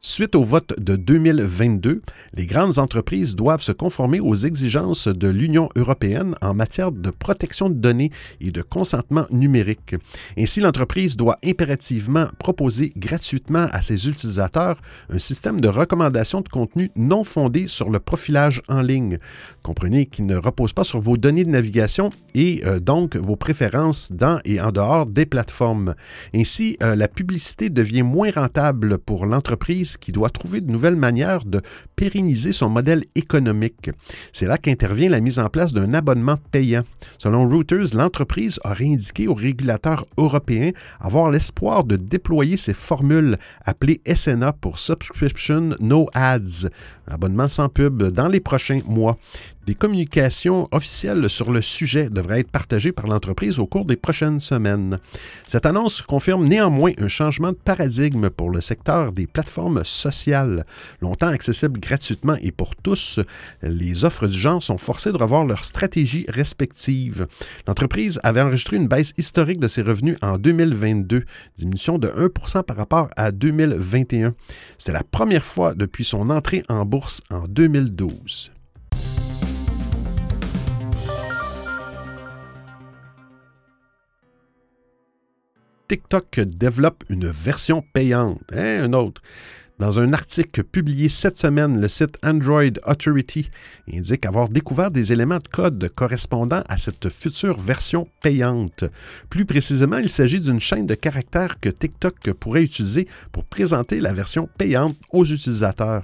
Suite 0.00 0.34
au 0.34 0.44
vote 0.44 0.78
de 0.78 0.96
2022, 0.96 2.02
les 2.34 2.46
grandes 2.46 2.78
entreprises 2.78 3.34
doivent 3.34 3.62
se 3.62 3.72
conformer 3.72 4.20
aux 4.20 4.34
exigences 4.34 5.08
de 5.08 5.28
l'Union 5.28 5.70
européenne 5.76 6.34
en 6.42 6.52
matière 6.52 6.92
de 6.92 7.10
protection 7.10 7.70
de 7.70 7.74
données 7.74 8.10
et 8.40 8.50
de 8.50 8.62
consentement 8.62 9.26
numérique. 9.30 9.94
Ainsi, 10.36 10.60
l'entreprise 10.60 11.16
doit 11.16 11.38
impérativement 11.44 12.26
proposer 12.38 12.92
gratuitement 12.96 13.66
à 13.72 13.80
ses 13.80 14.08
utilisateurs 14.08 14.80
un 15.08 15.18
système 15.30 15.60
de 15.60 15.68
recommandation 15.68 16.40
de 16.40 16.48
contenu 16.48 16.90
non 16.96 17.22
fondé 17.22 17.68
sur 17.68 17.88
le 17.88 18.00
profilage 18.00 18.62
en 18.66 18.82
ligne. 18.82 19.18
Comprenez 19.62 20.06
qu'il 20.06 20.26
ne 20.26 20.34
repose 20.34 20.72
pas 20.72 20.82
sur 20.82 21.00
vos 21.00 21.16
données 21.16 21.44
de 21.44 21.50
navigation 21.50 22.10
et 22.34 22.62
euh, 22.66 22.80
donc 22.80 23.14
vos 23.14 23.36
préférences 23.36 24.10
dans 24.10 24.40
et 24.44 24.60
en 24.60 24.72
dehors 24.72 25.06
des 25.06 25.26
plateformes. 25.26 25.94
Ainsi, 26.34 26.76
euh, 26.82 26.96
la 26.96 27.06
publicité 27.06 27.70
devient 27.70 28.02
moins 28.02 28.32
rentable 28.32 28.98
pour 28.98 29.24
l'entreprise 29.24 29.96
qui 29.96 30.10
doit 30.10 30.30
trouver 30.30 30.60
de 30.60 30.68
nouvelles 30.68 30.96
manières 30.96 31.44
de 31.44 31.60
pérenniser 31.94 32.50
son 32.50 32.68
modèle 32.68 33.04
économique. 33.14 33.90
C'est 34.32 34.46
là 34.46 34.58
qu'intervient 34.58 35.10
la 35.10 35.20
mise 35.20 35.38
en 35.38 35.48
place 35.48 35.72
d'un 35.72 35.94
abonnement 35.94 36.38
payant. 36.50 36.82
Selon 37.18 37.48
Reuters, 37.48 37.94
l'entreprise 37.94 38.58
aurait 38.64 38.86
indiqué 38.86 39.28
aux 39.28 39.34
régulateurs 39.34 40.06
européens 40.16 40.72
avoir 40.98 41.30
l'espoir 41.30 41.84
de 41.84 41.94
déployer 41.94 42.56
ces 42.56 42.74
formules 42.74 43.38
appelées 43.64 44.00
SNA 44.12 44.54
pour 44.54 44.80
Subscription 44.80 45.19
No 45.80 46.06
Ads, 46.14 46.68
abonnement 47.06 47.48
sans 47.48 47.68
pub 47.68 48.02
dans 48.02 48.28
les 48.28 48.40
prochains 48.40 48.80
mois. 48.86 49.16
Des 49.66 49.74
communications 49.74 50.68
officielles 50.72 51.28
sur 51.28 51.52
le 51.52 51.60
sujet 51.60 52.08
devraient 52.08 52.40
être 52.40 52.50
partagées 52.50 52.92
par 52.92 53.06
l'entreprise 53.06 53.58
au 53.58 53.66
cours 53.66 53.84
des 53.84 53.96
prochaines 53.96 54.40
semaines. 54.40 54.98
Cette 55.46 55.66
annonce 55.66 56.00
confirme 56.00 56.48
néanmoins 56.48 56.92
un 56.98 57.08
changement 57.08 57.52
de 57.52 57.56
paradigme 57.56 58.30
pour 58.30 58.48
le 58.48 58.62
secteur 58.62 59.12
des 59.12 59.26
plateformes 59.26 59.84
sociales. 59.84 60.64
Longtemps 61.02 61.28
accessibles 61.28 61.78
gratuitement 61.78 62.36
et 62.40 62.52
pour 62.52 62.74
tous, 62.74 63.20
les 63.62 64.06
offres 64.06 64.26
du 64.26 64.40
genre 64.40 64.62
sont 64.62 64.78
forcées 64.78 65.12
de 65.12 65.18
revoir 65.18 65.44
leurs 65.44 65.66
stratégies 65.66 66.24
respectives. 66.28 67.26
L'entreprise 67.68 68.18
avait 68.22 68.40
enregistré 68.40 68.76
une 68.76 68.88
baisse 68.88 69.12
historique 69.18 69.60
de 69.60 69.68
ses 69.68 69.82
revenus 69.82 70.16
en 70.22 70.38
2022, 70.38 71.24
diminution 71.58 71.98
de 71.98 72.08
1% 72.08 72.62
par 72.62 72.78
rapport 72.78 73.10
à 73.14 73.30
2021. 73.30 74.34
C'était 74.78 74.92
la 74.92 75.04
première 75.04 75.44
fois 75.44 75.74
depuis 75.74 76.04
son 76.04 76.28
entrée 76.30 76.62
en 76.70 76.86
bourse 76.86 77.20
en 77.30 77.46
2012. 77.46 78.52
TikTok 85.90 86.38
développe 86.38 87.02
une 87.08 87.26
version 87.26 87.82
payante. 87.82 88.38
Hein, 88.52 88.84
un 88.84 88.92
autre. 88.92 89.22
Dans 89.80 89.98
un 89.98 90.12
article 90.12 90.62
publié 90.62 91.08
cette 91.08 91.38
semaine, 91.38 91.80
le 91.80 91.88
site 91.88 92.18
Android 92.22 92.76
Authority 92.84 93.48
indique 93.90 94.26
avoir 94.26 94.50
découvert 94.50 94.90
des 94.90 95.10
éléments 95.10 95.38
de 95.38 95.48
code 95.48 95.90
correspondant 95.94 96.62
à 96.68 96.76
cette 96.76 97.08
future 97.08 97.58
version 97.58 98.06
payante. 98.22 98.84
Plus 99.30 99.46
précisément, 99.46 99.96
il 99.96 100.10
s'agit 100.10 100.38
d'une 100.38 100.60
chaîne 100.60 100.84
de 100.84 100.92
caractères 100.92 101.58
que 101.60 101.70
TikTok 101.70 102.30
pourrait 102.34 102.62
utiliser 102.62 103.08
pour 103.32 103.44
présenter 103.44 104.00
la 104.00 104.12
version 104.12 104.50
payante 104.58 104.98
aux 105.12 105.24
utilisateurs. 105.24 106.02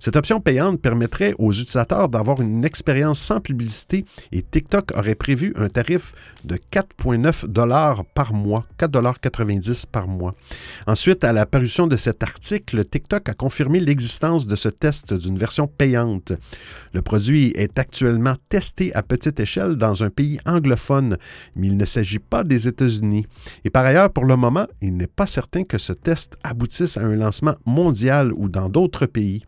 Cette 0.00 0.16
option 0.16 0.40
payante 0.40 0.80
permettrait 0.80 1.34
aux 1.36 1.52
utilisateurs 1.52 2.08
d'avoir 2.08 2.40
une 2.40 2.64
expérience 2.64 3.20
sans 3.20 3.42
publicité 3.42 4.06
et 4.32 4.40
TikTok 4.40 4.96
aurait 4.96 5.14
prévu 5.14 5.52
un 5.56 5.68
tarif 5.68 6.14
de 6.44 6.56
4,9 6.56 7.46
dollars 7.46 8.06
par 8.06 8.32
mois, 8.32 8.64
4,90 8.78 9.84
par 9.92 10.08
mois. 10.08 10.34
Ensuite, 10.86 11.24
à 11.24 11.34
la 11.34 11.44
parution 11.44 11.86
de 11.86 11.98
cet 11.98 12.22
article, 12.22 12.86
TikTok 12.86 13.17
a 13.26 13.34
confirmé 13.34 13.80
l'existence 13.80 14.46
de 14.46 14.54
ce 14.54 14.68
test 14.68 15.14
d'une 15.14 15.36
version 15.36 15.66
payante. 15.66 16.32
Le 16.92 17.02
produit 17.02 17.52
est 17.56 17.78
actuellement 17.78 18.36
testé 18.48 18.94
à 18.94 19.02
petite 19.02 19.40
échelle 19.40 19.76
dans 19.76 20.02
un 20.02 20.10
pays 20.10 20.38
anglophone, 20.46 21.16
mais 21.56 21.68
il 21.68 21.76
ne 21.76 21.84
s'agit 21.84 22.18
pas 22.18 22.44
des 22.44 22.68
États-Unis. 22.68 23.26
Et 23.64 23.70
par 23.70 23.84
ailleurs, 23.84 24.12
pour 24.12 24.26
le 24.26 24.36
moment, 24.36 24.66
il 24.82 24.96
n'est 24.96 25.06
pas 25.06 25.26
certain 25.26 25.64
que 25.64 25.78
ce 25.78 25.92
test 25.92 26.36
aboutisse 26.44 26.96
à 26.96 27.02
un 27.02 27.16
lancement 27.16 27.56
mondial 27.64 28.32
ou 28.34 28.48
dans 28.48 28.68
d'autres 28.68 29.06
pays. 29.06 29.44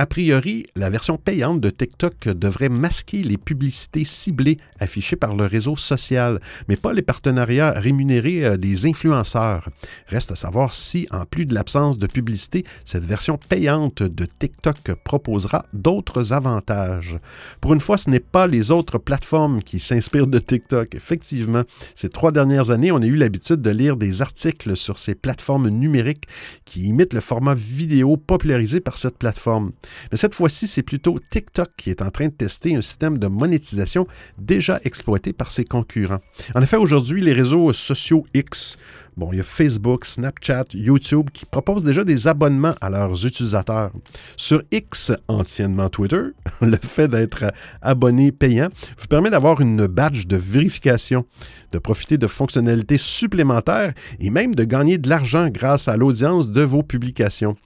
A 0.00 0.06
priori, 0.06 0.64
la 0.76 0.88
version 0.88 1.18
payante 1.18 1.60
de 1.60 1.68
TikTok 1.68 2.28
devrait 2.28 2.70
masquer 2.70 3.22
les 3.22 3.36
publicités 3.36 4.06
ciblées 4.06 4.56
affichées 4.78 5.14
par 5.14 5.36
le 5.36 5.44
réseau 5.44 5.76
social, 5.76 6.40
mais 6.68 6.76
pas 6.76 6.94
les 6.94 7.02
partenariats 7.02 7.72
rémunérés 7.72 8.46
euh, 8.46 8.56
des 8.56 8.86
influenceurs. 8.86 9.68
Reste 10.06 10.32
à 10.32 10.36
savoir 10.36 10.72
si, 10.72 11.06
en 11.10 11.26
plus 11.26 11.44
de 11.44 11.52
l'absence 11.52 11.98
de 11.98 12.06
publicité, 12.06 12.64
cette 12.86 13.04
version 13.04 13.36
payante 13.36 14.02
de 14.02 14.24
TikTok 14.24 14.94
proposera 15.04 15.66
d'autres 15.74 16.32
avantages. 16.32 17.18
Pour 17.60 17.74
une 17.74 17.80
fois, 17.80 17.98
ce 17.98 18.08
n'est 18.08 18.20
pas 18.20 18.46
les 18.46 18.70
autres 18.70 18.96
plateformes 18.96 19.62
qui 19.62 19.78
s'inspirent 19.78 20.28
de 20.28 20.38
TikTok. 20.38 20.94
Effectivement, 20.94 21.64
ces 21.94 22.08
trois 22.08 22.32
dernières 22.32 22.70
années, 22.70 22.90
on 22.90 23.02
a 23.02 23.06
eu 23.06 23.16
l'habitude 23.16 23.60
de 23.60 23.70
lire 23.70 23.98
des 23.98 24.22
articles 24.22 24.78
sur 24.78 24.98
ces 24.98 25.14
plateformes 25.14 25.68
numériques 25.68 26.24
qui 26.64 26.86
imitent 26.86 27.12
le 27.12 27.20
format 27.20 27.54
vidéo 27.54 28.16
popularisé 28.16 28.80
par 28.80 28.96
cette 28.96 29.18
plateforme. 29.18 29.72
Mais 30.10 30.18
cette 30.18 30.34
fois-ci, 30.34 30.66
c'est 30.66 30.82
plutôt 30.82 31.18
TikTok 31.30 31.68
qui 31.76 31.90
est 31.90 32.02
en 32.02 32.10
train 32.10 32.26
de 32.26 32.32
tester 32.32 32.74
un 32.74 32.82
système 32.82 33.18
de 33.18 33.26
monétisation 33.26 34.06
déjà 34.38 34.80
exploité 34.84 35.32
par 35.32 35.50
ses 35.50 35.64
concurrents. 35.64 36.20
En 36.54 36.62
effet, 36.62 36.76
aujourd'hui, 36.76 37.20
les 37.20 37.32
réseaux 37.32 37.72
sociaux 37.72 38.26
X 38.34 38.76
Bon, 39.16 39.32
il 39.32 39.38
y 39.38 39.40
a 39.40 39.44
Facebook, 39.44 40.04
Snapchat, 40.04 40.64
YouTube 40.72 41.30
qui 41.32 41.44
proposent 41.44 41.82
déjà 41.82 42.04
des 42.04 42.28
abonnements 42.28 42.74
à 42.80 42.90
leurs 42.90 43.26
utilisateurs. 43.26 43.90
Sur 44.36 44.62
X, 44.70 45.12
anciennement 45.26 45.88
Twitter, 45.88 46.22
le 46.60 46.76
fait 46.76 47.08
d'être 47.08 47.52
abonné 47.82 48.30
payant 48.30 48.68
vous 48.98 49.06
permet 49.08 49.30
d'avoir 49.30 49.60
une 49.60 49.86
badge 49.86 50.26
de 50.26 50.36
vérification, 50.36 51.26
de 51.72 51.78
profiter 51.78 52.18
de 52.18 52.26
fonctionnalités 52.28 52.98
supplémentaires 52.98 53.94
et 54.20 54.30
même 54.30 54.54
de 54.54 54.64
gagner 54.64 54.96
de 54.96 55.08
l'argent 55.08 55.48
grâce 55.48 55.88
à 55.88 55.96
l'audience 55.96 56.50
de 56.50 56.62
vos 56.62 56.84
publications. 56.84 57.56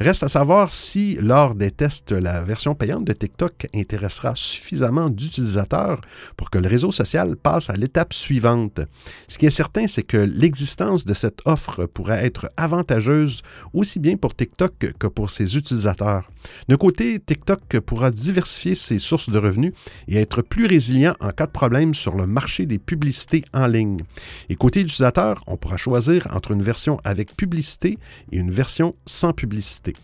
Reste 0.00 0.22
à 0.22 0.28
savoir 0.28 0.70
si, 0.70 1.16
lors 1.16 1.54
des 1.54 1.70
tests, 1.70 2.12
la 2.12 2.42
version 2.42 2.74
payante 2.74 3.04
de 3.04 3.12
TikTok 3.14 3.68
intéressera 3.74 4.34
suffisamment 4.36 5.08
d'utilisateurs 5.08 6.00
pour 6.36 6.50
que 6.50 6.58
le 6.58 6.68
réseau 6.68 6.92
social 6.92 7.36
passe 7.36 7.70
à 7.70 7.74
l'étape 7.74 8.12
suivante. 8.12 8.80
Ce 9.28 9.38
qui 9.38 9.46
est 9.46 9.50
certain, 9.50 9.86
c'est 9.86 10.02
que 10.02 10.18
l'existence 10.18 10.89
de 10.90 11.14
cette 11.14 11.40
offre 11.44 11.86
pourrait 11.86 12.24
être 12.24 12.50
avantageuse 12.56 13.42
aussi 13.72 13.98
bien 13.98 14.16
pour 14.16 14.34
TikTok 14.34 14.94
que 14.98 15.06
pour 15.06 15.30
ses 15.30 15.56
utilisateurs. 15.56 16.30
De 16.68 16.76
côté, 16.76 17.20
TikTok 17.20 17.80
pourra 17.80 18.10
diversifier 18.10 18.74
ses 18.74 18.98
sources 18.98 19.30
de 19.30 19.38
revenus 19.38 19.72
et 20.08 20.16
être 20.16 20.42
plus 20.42 20.66
résilient 20.66 21.14
en 21.20 21.30
cas 21.30 21.46
de 21.46 21.52
problème 21.52 21.94
sur 21.94 22.16
le 22.16 22.26
marché 22.26 22.66
des 22.66 22.78
publicités 22.78 23.44
en 23.52 23.66
ligne. 23.66 24.00
Et 24.48 24.56
côté 24.56 24.80
utilisateur, 24.80 25.42
on 25.46 25.56
pourra 25.56 25.76
choisir 25.76 26.26
entre 26.34 26.50
une 26.50 26.62
version 26.62 27.00
avec 27.04 27.36
publicité 27.36 27.98
et 28.32 28.36
une 28.36 28.50
version 28.50 28.94
sans 29.06 29.32
publicité. 29.32 29.94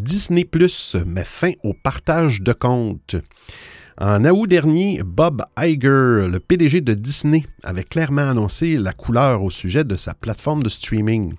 Disney 0.00 0.44
Plus 0.44 0.96
met 1.06 1.24
fin 1.24 1.52
au 1.62 1.74
partage 1.74 2.40
de 2.40 2.54
comptes. 2.54 3.16
En 3.98 4.24
août 4.24 4.46
dernier, 4.46 5.02
Bob 5.04 5.44
Iger, 5.58 6.26
le 6.26 6.38
PDG 6.38 6.80
de 6.80 6.94
Disney, 6.94 7.44
avait 7.62 7.84
clairement 7.84 8.30
annoncé 8.30 8.78
la 8.78 8.94
couleur 8.94 9.42
au 9.42 9.50
sujet 9.50 9.84
de 9.84 9.96
sa 9.96 10.14
plateforme 10.14 10.62
de 10.62 10.70
streaming. 10.70 11.34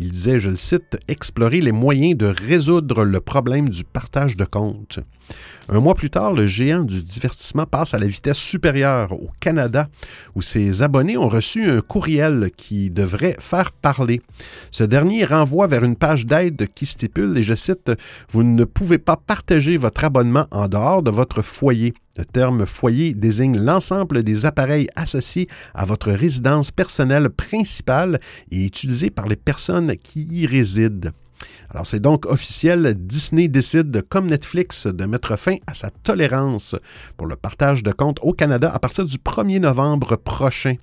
Il 0.00 0.12
disait, 0.12 0.38
je 0.38 0.50
le 0.50 0.56
cite, 0.56 0.96
explorer 1.08 1.60
les 1.60 1.72
moyens 1.72 2.16
de 2.16 2.26
résoudre 2.26 3.04
le 3.04 3.20
problème 3.20 3.68
du 3.68 3.82
partage 3.82 4.36
de 4.36 4.44
comptes. 4.44 5.00
Un 5.68 5.80
mois 5.80 5.94
plus 5.94 6.08
tard, 6.08 6.32
le 6.32 6.46
géant 6.46 6.84
du 6.84 7.02
divertissement 7.02 7.66
passe 7.66 7.92
à 7.92 7.98
la 7.98 8.06
vitesse 8.06 8.38
supérieure 8.38 9.12
au 9.12 9.28
Canada, 9.40 9.88
où 10.34 10.40
ses 10.40 10.82
abonnés 10.82 11.18
ont 11.18 11.28
reçu 11.28 11.68
un 11.68 11.80
courriel 11.80 12.50
qui 12.56 12.90
devrait 12.90 13.36
faire 13.40 13.72
parler. 13.72 14.22
Ce 14.70 14.84
dernier 14.84 15.24
renvoie 15.24 15.66
vers 15.66 15.84
une 15.84 15.96
page 15.96 16.24
d'aide 16.24 16.68
qui 16.74 16.86
stipule, 16.86 17.36
et 17.36 17.42
je 17.42 17.54
cite, 17.54 17.90
Vous 18.30 18.44
ne 18.44 18.64
pouvez 18.64 18.98
pas 18.98 19.16
partager 19.16 19.76
votre 19.76 20.04
abonnement 20.04 20.46
en 20.52 20.68
dehors 20.68 21.02
de 21.02 21.10
votre 21.10 21.42
foyer. 21.42 21.92
Le 22.18 22.24
terme 22.24 22.66
foyer 22.66 23.14
désigne 23.14 23.60
l'ensemble 23.60 24.24
des 24.24 24.44
appareils 24.44 24.88
associés 24.96 25.48
à 25.72 25.84
votre 25.84 26.10
résidence 26.10 26.72
personnelle 26.72 27.30
principale 27.30 28.18
et 28.50 28.66
utilisés 28.66 29.10
par 29.10 29.28
les 29.28 29.36
personnes 29.36 29.96
qui 29.96 30.22
y 30.24 30.44
résident. 30.44 31.12
Alors 31.70 31.86
c'est 31.86 32.00
donc 32.00 32.26
officiel, 32.26 32.96
Disney 32.98 33.46
décide, 33.46 34.02
comme 34.08 34.26
Netflix, 34.26 34.88
de 34.88 35.04
mettre 35.04 35.38
fin 35.38 35.56
à 35.68 35.74
sa 35.74 35.90
tolérance 35.90 36.74
pour 37.16 37.28
le 37.28 37.36
partage 37.36 37.84
de 37.84 37.92
comptes 37.92 38.18
au 38.22 38.32
Canada 38.32 38.68
à 38.74 38.80
partir 38.80 39.04
du 39.04 39.18
1er 39.18 39.60
novembre 39.60 40.16
prochain. 40.16 40.74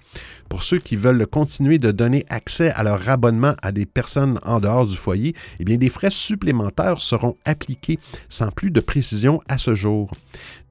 Pour 0.47 0.63
ceux 0.63 0.79
qui 0.79 0.95
veulent 0.95 1.27
continuer 1.27 1.79
de 1.79 1.91
donner 1.91 2.23
accès 2.29 2.71
à 2.71 2.83
leur 2.83 3.09
abonnement 3.09 3.55
à 3.61 3.73
des 3.73 3.85
personnes 3.85 4.39
en 4.43 4.61
dehors 4.61 4.87
du 4.87 4.95
foyer, 4.95 5.35
eh 5.59 5.65
bien 5.65 5.75
des 5.75 5.89
frais 5.89 6.11
supplémentaires 6.11 7.01
seront 7.01 7.35
appliqués 7.43 7.99
sans 8.29 8.51
plus 8.51 8.71
de 8.71 8.79
précision 8.79 9.41
à 9.49 9.57
ce 9.57 9.75
jour. 9.75 10.11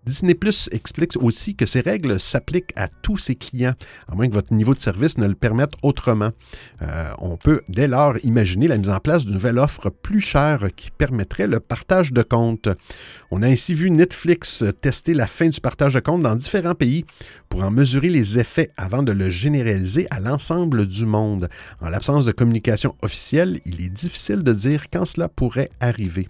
Disney 0.07 0.35
Plus 0.35 0.69
explique 0.71 1.17
aussi 1.17 1.55
que 1.55 1.65
ces 1.65 1.81
règles 1.81 2.21
s'appliquent 2.21 2.73
à 2.77 2.89
tous 2.89 3.17
ses 3.17 3.37
clients, 3.37 3.73
à 4.07 4.15
moins 4.15 4.29
que 4.29 4.35
votre 4.35 4.53
niveau 4.53 4.75
de 4.75 4.81
service 4.81 5.17
ne 5.17 5.27
le 5.27 5.35
permette 5.35 5.73
autrement. 5.83 6.31
Euh, 6.83 7.11
on 7.21 7.39
peut 7.39 7.63
dès 7.71 7.89
lors 7.89 8.17
imaginer 8.23 8.69
la 8.69 8.77
mise 8.77 8.91
en 8.91 8.99
place 8.99 9.25
d'une 9.25 9.35
nouvelle 9.35 9.59
offre 9.59 9.89
plus 9.89 10.21
chère 10.21 10.69
qui 10.77 10.91
permettrait 10.91 11.47
le 11.47 11.59
partage 11.59 12.13
de 12.13 12.23
comptes. 12.23 12.69
On 13.31 13.43
a 13.43 13.47
ainsi 13.47 13.73
vu 13.73 13.91
Netflix 13.91 14.63
tester 14.83 15.15
la 15.15 15.27
fin 15.27 15.49
du 15.49 15.61
partage 15.61 15.95
de 15.95 16.01
comptes 16.01 16.23
dans 16.23 16.37
différents 16.37 16.75
pays 16.75 17.07
pour 17.49 17.63
en 17.63 17.71
mesurer 17.71 18.11
les 18.11 18.39
effets 18.39 18.69
avant 18.77 19.03
de 19.03 19.13
le 19.13 19.31
généraliser 19.31 20.07
à 20.11 20.21
l'ensemble 20.21 20.87
du 20.87 21.07
monde. 21.07 21.49
En 21.81 21.89
l'absence 21.89 22.27
de 22.27 22.33
communication 22.33 22.95
officielle, 23.01 23.61
il 23.65 23.81
est 23.81 23.89
difficile 23.89 24.43
de 24.43 24.53
dire 24.53 24.91
quand 24.93 25.07
cela 25.07 25.29
pourrait 25.29 25.71
arriver. 25.81 26.29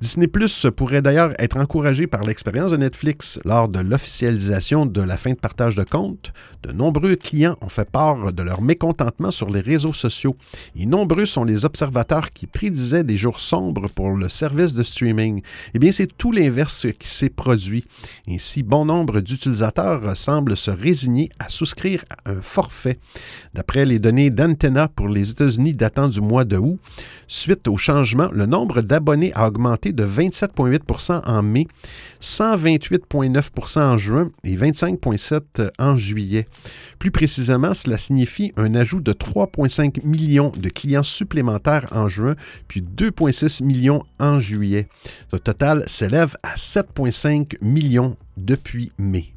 Disney 0.00 0.26
Plus 0.26 0.66
pourrait 0.74 1.02
d'ailleurs 1.02 1.34
être 1.38 1.58
encouragé 1.58 2.06
par 2.06 2.22
l'expérience 2.22 2.70
de 2.70 2.78
Netflix 2.78 3.09
lors 3.44 3.68
de 3.68 3.80
l'officialisation 3.80 4.86
de 4.86 5.00
la 5.00 5.16
fin 5.16 5.30
de 5.30 5.38
partage 5.38 5.74
de 5.74 5.84
comptes, 5.84 6.32
de 6.62 6.72
nombreux 6.72 7.16
clients 7.16 7.56
ont 7.60 7.68
fait 7.68 7.88
part 7.88 8.32
de 8.32 8.42
leur 8.42 8.60
mécontentement 8.60 9.30
sur 9.30 9.50
les 9.50 9.60
réseaux 9.60 9.92
sociaux 9.92 10.36
et 10.76 10.86
nombreux 10.86 11.26
sont 11.26 11.44
les 11.44 11.64
observateurs 11.64 12.30
qui 12.30 12.46
prédisaient 12.46 13.04
des 13.04 13.16
jours 13.16 13.40
sombres 13.40 13.88
pour 13.88 14.10
le 14.10 14.28
service 14.28 14.74
de 14.74 14.82
streaming. 14.82 15.42
Eh 15.74 15.78
bien, 15.78 15.92
c'est 15.92 16.06
tout 16.06 16.32
l'inverse 16.32 16.86
qui 16.98 17.08
s'est 17.08 17.30
produit. 17.30 17.84
Ainsi, 18.28 18.62
bon 18.62 18.84
nombre 18.84 19.20
d'utilisateurs 19.20 20.16
semblent 20.16 20.56
se 20.56 20.70
résigner 20.70 21.30
à 21.38 21.48
souscrire 21.48 22.04
à 22.10 22.30
un 22.30 22.40
forfait. 22.40 22.98
D'après 23.54 23.86
les 23.86 23.98
données 23.98 24.30
d'Antenna 24.30 24.88
pour 24.88 25.08
les 25.08 25.30
États-Unis 25.30 25.74
datant 25.74 26.08
du 26.08 26.20
mois 26.20 26.44
de 26.44 26.56
août, 26.56 26.78
suite 27.26 27.68
au 27.68 27.76
changement, 27.76 28.28
le 28.32 28.46
nombre 28.46 28.80
d'abonnés 28.82 29.32
a 29.34 29.46
augmenté 29.46 29.92
de 29.92 30.04
27,8 30.04 31.22
en 31.24 31.42
mai, 31.42 31.66
128 32.20 32.99
8,9% 33.10 33.80
en 33.80 33.98
juin 33.98 34.30
et 34.44 34.56
25,7% 34.56 35.70
en 35.78 35.96
juillet. 35.96 36.44
Plus 36.98 37.10
précisément, 37.10 37.74
cela 37.74 37.98
signifie 37.98 38.52
un 38.56 38.74
ajout 38.74 39.00
de 39.00 39.12
3,5 39.12 40.06
millions 40.06 40.52
de 40.56 40.68
clients 40.68 41.02
supplémentaires 41.02 41.88
en 41.92 42.08
juin, 42.08 42.34
puis 42.68 42.82
2,6 42.82 43.64
millions 43.64 44.02
en 44.18 44.40
juillet. 44.40 44.88
Le 45.32 45.38
total 45.38 45.84
s'élève 45.86 46.36
à 46.42 46.54
7,5 46.54 47.56
millions 47.62 48.16
depuis 48.36 48.92
mai. 48.98 49.32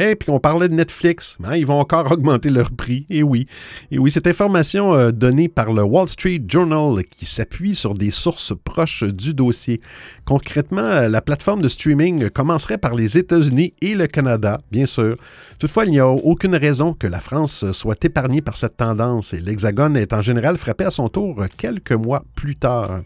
Et 0.00 0.14
puis 0.14 0.30
on 0.30 0.38
parlait 0.38 0.68
de 0.68 0.74
Netflix, 0.74 1.36
hein, 1.42 1.56
ils 1.56 1.66
vont 1.66 1.80
encore 1.80 2.12
augmenter 2.12 2.50
leur 2.50 2.70
prix. 2.70 3.04
Et 3.10 3.24
oui, 3.24 3.48
et 3.90 3.98
oui, 3.98 4.12
cette 4.12 4.28
information 4.28 4.94
euh, 4.94 5.10
donnée 5.10 5.48
par 5.48 5.72
le 5.72 5.82
Wall 5.82 6.06
Street 6.06 6.40
Journal 6.46 7.02
qui 7.04 7.26
s'appuie 7.26 7.74
sur 7.74 7.94
des 7.94 8.12
sources 8.12 8.52
proches 8.62 9.02
du 9.02 9.34
dossier. 9.34 9.80
Concrètement, 10.24 10.82
euh, 10.82 11.08
la 11.08 11.20
plateforme 11.20 11.62
de 11.62 11.66
streaming 11.66 12.30
commencerait 12.30 12.78
par 12.78 12.94
les 12.94 13.18
États-Unis 13.18 13.74
et 13.82 13.96
le 13.96 14.06
Canada, 14.06 14.60
bien 14.70 14.86
sûr. 14.86 15.16
Toutefois, 15.58 15.84
il 15.84 15.90
n'y 15.90 15.98
a 15.98 16.06
aucune 16.06 16.54
raison 16.54 16.92
que 16.92 17.08
la 17.08 17.18
France 17.18 17.64
soit 17.72 18.04
épargnée 18.04 18.40
par 18.40 18.56
cette 18.56 18.76
tendance 18.76 19.34
et 19.34 19.40
l'Hexagone 19.40 19.96
est 19.96 20.12
en 20.12 20.22
général 20.22 20.58
frappé 20.58 20.84
à 20.84 20.90
son 20.92 21.08
tour 21.08 21.44
quelques 21.56 21.90
mois 21.90 22.24
plus 22.36 22.54
tard. 22.54 23.00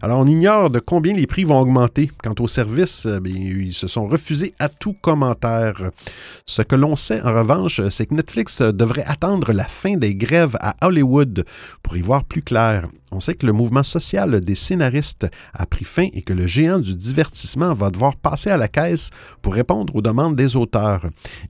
Alors 0.00 0.20
on 0.20 0.26
ignore 0.26 0.70
de 0.70 0.78
combien 0.78 1.14
les 1.14 1.26
prix 1.26 1.42
vont 1.42 1.58
augmenter. 1.58 2.08
Quant 2.22 2.34
aux 2.38 2.46
services, 2.46 3.06
euh, 3.06 3.18
ils 3.24 3.74
se 3.74 3.88
sont 3.88 4.06
refusés 4.06 4.54
à 4.60 4.68
tout 4.68 4.94
commentaire. 5.02 5.90
Ce 6.44 6.62
que 6.62 6.76
l'on 6.76 6.96
sait 6.96 7.22
en 7.22 7.34
revanche, 7.34 7.80
c'est 7.88 8.06
que 8.06 8.14
Netflix 8.14 8.60
devrait 8.62 9.04
attendre 9.06 9.52
la 9.52 9.64
fin 9.64 9.96
des 9.96 10.14
grèves 10.14 10.56
à 10.60 10.74
Hollywood 10.82 11.44
pour 11.82 11.96
y 11.96 12.02
voir 12.02 12.24
plus 12.24 12.42
clair. 12.42 12.88
On 13.16 13.20
sait 13.20 13.34
que 13.34 13.46
le 13.46 13.52
mouvement 13.54 13.82
social 13.82 14.42
des 14.42 14.54
scénaristes 14.54 15.26
a 15.54 15.64
pris 15.64 15.86
fin 15.86 16.08
et 16.12 16.20
que 16.20 16.34
le 16.34 16.46
géant 16.46 16.78
du 16.78 16.94
divertissement 16.94 17.72
va 17.72 17.88
devoir 17.88 18.14
passer 18.14 18.50
à 18.50 18.58
la 18.58 18.68
caisse 18.68 19.08
pour 19.40 19.54
répondre 19.54 19.96
aux 19.96 20.02
demandes 20.02 20.36
des 20.36 20.54
auteurs. 20.54 21.00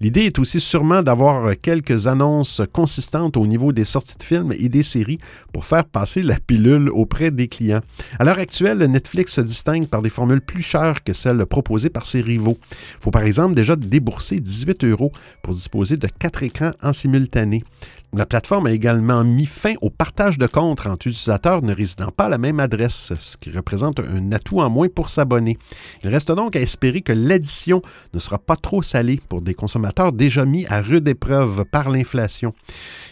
L'idée 0.00 0.26
est 0.26 0.38
aussi 0.38 0.60
sûrement 0.60 1.02
d'avoir 1.02 1.58
quelques 1.60 2.06
annonces 2.06 2.62
consistantes 2.72 3.36
au 3.36 3.48
niveau 3.48 3.72
des 3.72 3.84
sorties 3.84 4.16
de 4.16 4.22
films 4.22 4.52
et 4.56 4.68
des 4.68 4.84
séries 4.84 5.18
pour 5.52 5.64
faire 5.64 5.84
passer 5.86 6.22
la 6.22 6.38
pilule 6.38 6.88
auprès 6.88 7.32
des 7.32 7.48
clients. 7.48 7.80
À 8.20 8.24
l'heure 8.24 8.38
actuelle, 8.38 8.78
Netflix 8.78 9.32
se 9.32 9.40
distingue 9.40 9.88
par 9.88 10.02
des 10.02 10.10
formules 10.10 10.42
plus 10.42 10.62
chères 10.62 11.02
que 11.02 11.14
celles 11.14 11.44
proposées 11.46 11.90
par 11.90 12.06
ses 12.06 12.20
rivaux. 12.20 12.58
Il 12.70 13.02
faut 13.02 13.10
par 13.10 13.24
exemple 13.24 13.56
déjà 13.56 13.74
débourser 13.74 14.38
18 14.38 14.84
euros 14.84 15.10
pour 15.42 15.52
disposer 15.52 15.96
de 15.96 16.06
quatre 16.06 16.44
écrans 16.44 16.70
en 16.80 16.92
simultané. 16.92 17.64
La 18.16 18.24
plateforme 18.24 18.66
a 18.66 18.72
également 18.72 19.22
mis 19.24 19.44
fin 19.44 19.74
au 19.82 19.90
partage 19.90 20.38
de 20.38 20.46
comptes 20.46 20.86
entre 20.86 21.06
utilisateurs 21.06 21.60
ne 21.60 21.74
résidant 21.74 22.10
pas 22.10 22.24
à 22.24 22.28
la 22.30 22.38
même 22.38 22.60
adresse, 22.60 23.12
ce 23.18 23.36
qui 23.36 23.50
représente 23.50 24.00
un 24.00 24.32
atout 24.32 24.60
en 24.60 24.70
moins 24.70 24.88
pour 24.88 25.10
s'abonner. 25.10 25.58
Il 26.02 26.08
reste 26.08 26.32
donc 26.32 26.56
à 26.56 26.60
espérer 26.60 27.02
que 27.02 27.12
l'addition 27.12 27.82
ne 28.14 28.18
sera 28.18 28.38
pas 28.38 28.56
trop 28.56 28.80
salée 28.80 29.20
pour 29.28 29.42
des 29.42 29.52
consommateurs 29.52 30.12
déjà 30.12 30.46
mis 30.46 30.64
à 30.68 30.80
rude 30.80 31.06
épreuve 31.06 31.66
par 31.66 31.90
l'inflation. 31.90 32.54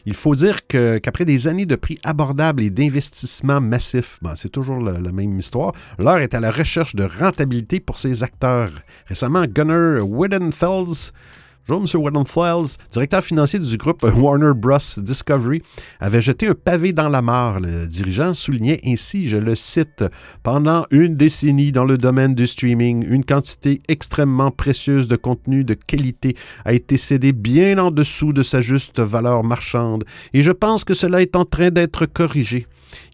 Il 0.07 0.14
faut 0.14 0.35
dire 0.35 0.67
qu'après 0.67 1.27
des 1.27 1.49
années 1.49 1.67
de 1.67 1.77
prix 1.77 1.99
abordables 2.03 2.62
et 2.62 2.71
d'investissements 2.71 3.61
massifs, 3.61 4.21
c'est 4.37 4.49
toujours 4.49 4.81
la, 4.81 5.12
même 5.12 5.38
histoire, 5.38 5.75
l'heure 5.99 6.21
est 6.21 6.33
à 6.33 6.40
la 6.40 6.51
recherche 6.51 6.95
de 6.95 7.05
rentabilité 7.05 7.79
pour 7.79 7.99
ces 7.99 8.23
acteurs. 8.23 8.71
Récemment, 9.07 9.45
Gunnar 9.45 10.09
Widenfels 10.09 11.12
Bonjour, 11.66 12.07
M. 12.09 12.24
Files, 12.27 12.77
directeur 12.92 13.24
financier 13.24 13.59
du 13.59 13.79
groupe 13.79 14.03
Warner 14.16 14.53
Bros. 14.55 14.77
Discovery, 14.98 15.62
avait 15.98 16.20
jeté 16.20 16.46
un 16.46 16.53
pavé 16.53 16.92
dans 16.92 17.09
la 17.09 17.22
mare. 17.22 17.59
Le 17.59 17.87
dirigeant 17.87 18.35
soulignait 18.35 18.83
ainsi, 18.85 19.31
je 19.31 19.38
le 19.38 19.57
cite, 19.57 20.05
Pendant 20.42 20.85
une 20.90 21.16
décennie 21.16 21.72
dans 21.72 21.87
le 21.87 21.96
domaine 21.96 22.35
du 22.35 22.46
streaming, 22.46 23.03
une 23.09 23.24
quantité 23.24 23.79
extrêmement 23.88 24.50
précieuse 24.50 25.09
de 25.09 25.16
contenu 25.16 25.64
de 25.64 25.72
qualité 25.72 26.37
a 26.66 26.74
été 26.74 26.98
cédée 26.98 27.33
bien 27.33 27.79
en 27.79 27.90
dessous 27.90 28.35
de 28.35 28.42
sa 28.42 28.61
juste 28.61 29.00
valeur 29.00 29.42
marchande, 29.42 30.05
et 30.35 30.42
je 30.42 30.53
pense 30.53 30.85
que 30.85 30.92
cela 30.92 31.22
est 31.22 31.35
en 31.35 31.46
train 31.46 31.70
d'être 31.70 32.05
corrigé. 32.05 32.66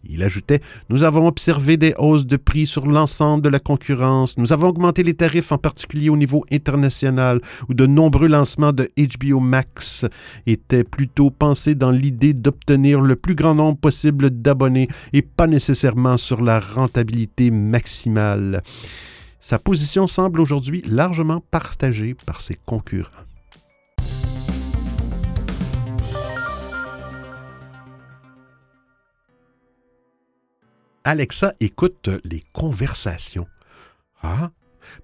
Il 0.09 0.23
ajoutait 0.23 0.61
Nous 0.89 1.05
avons 1.05 1.27
observé 1.27 1.77
des 1.77 1.95
hausses 1.99 2.27
de 2.27 2.37
prix 2.37 2.67
sur 2.67 2.87
l'ensemble 2.87 3.43
de 3.43 3.49
la 3.49 3.59
concurrence. 3.59 4.37
Nous 4.39 4.53
avons 4.53 4.69
augmenté 4.69 5.03
les 5.03 5.15
tarifs, 5.15 5.53
en 5.53 5.59
particulier 5.59 6.09
au 6.09 6.17
niveau 6.17 6.45
international, 6.53 7.41
où 7.69 7.75
de 7.75 7.87
nombreux 7.87 8.29
lancements 8.29 8.73
de 8.73 8.89
HBO 8.97 9.41
Max 9.41 10.05
étaient 10.47 10.85
plutôt 10.85 11.31
pensés 11.31 11.75
dans 11.75 11.91
l'idée 11.91 12.35
d'obtenir 12.35 13.01
le 13.01 13.17
plus 13.17 13.35
grand 13.35 13.55
nombre 13.55 13.79
possible 13.79 14.31
d'abonnés 14.31 14.89
et 15.13 15.23
pas 15.23 15.47
nécessairement 15.47 16.17
sur 16.17 16.43
la 16.43 16.61
rentabilité 16.61 17.51
maximale. 17.51 18.63
Sa 19.41 19.59
position 19.59 20.07
semble 20.07 20.41
aujourd'hui 20.41 20.83
largement 20.87 21.43
partagée 21.51 22.15
par 22.27 22.41
ses 22.41 22.57
concurrents. 22.67 23.30
Alexa 31.05 31.55
écoute 31.61 32.11
les 32.25 32.43
conversations. 32.53 33.47
Ah, 34.23 34.51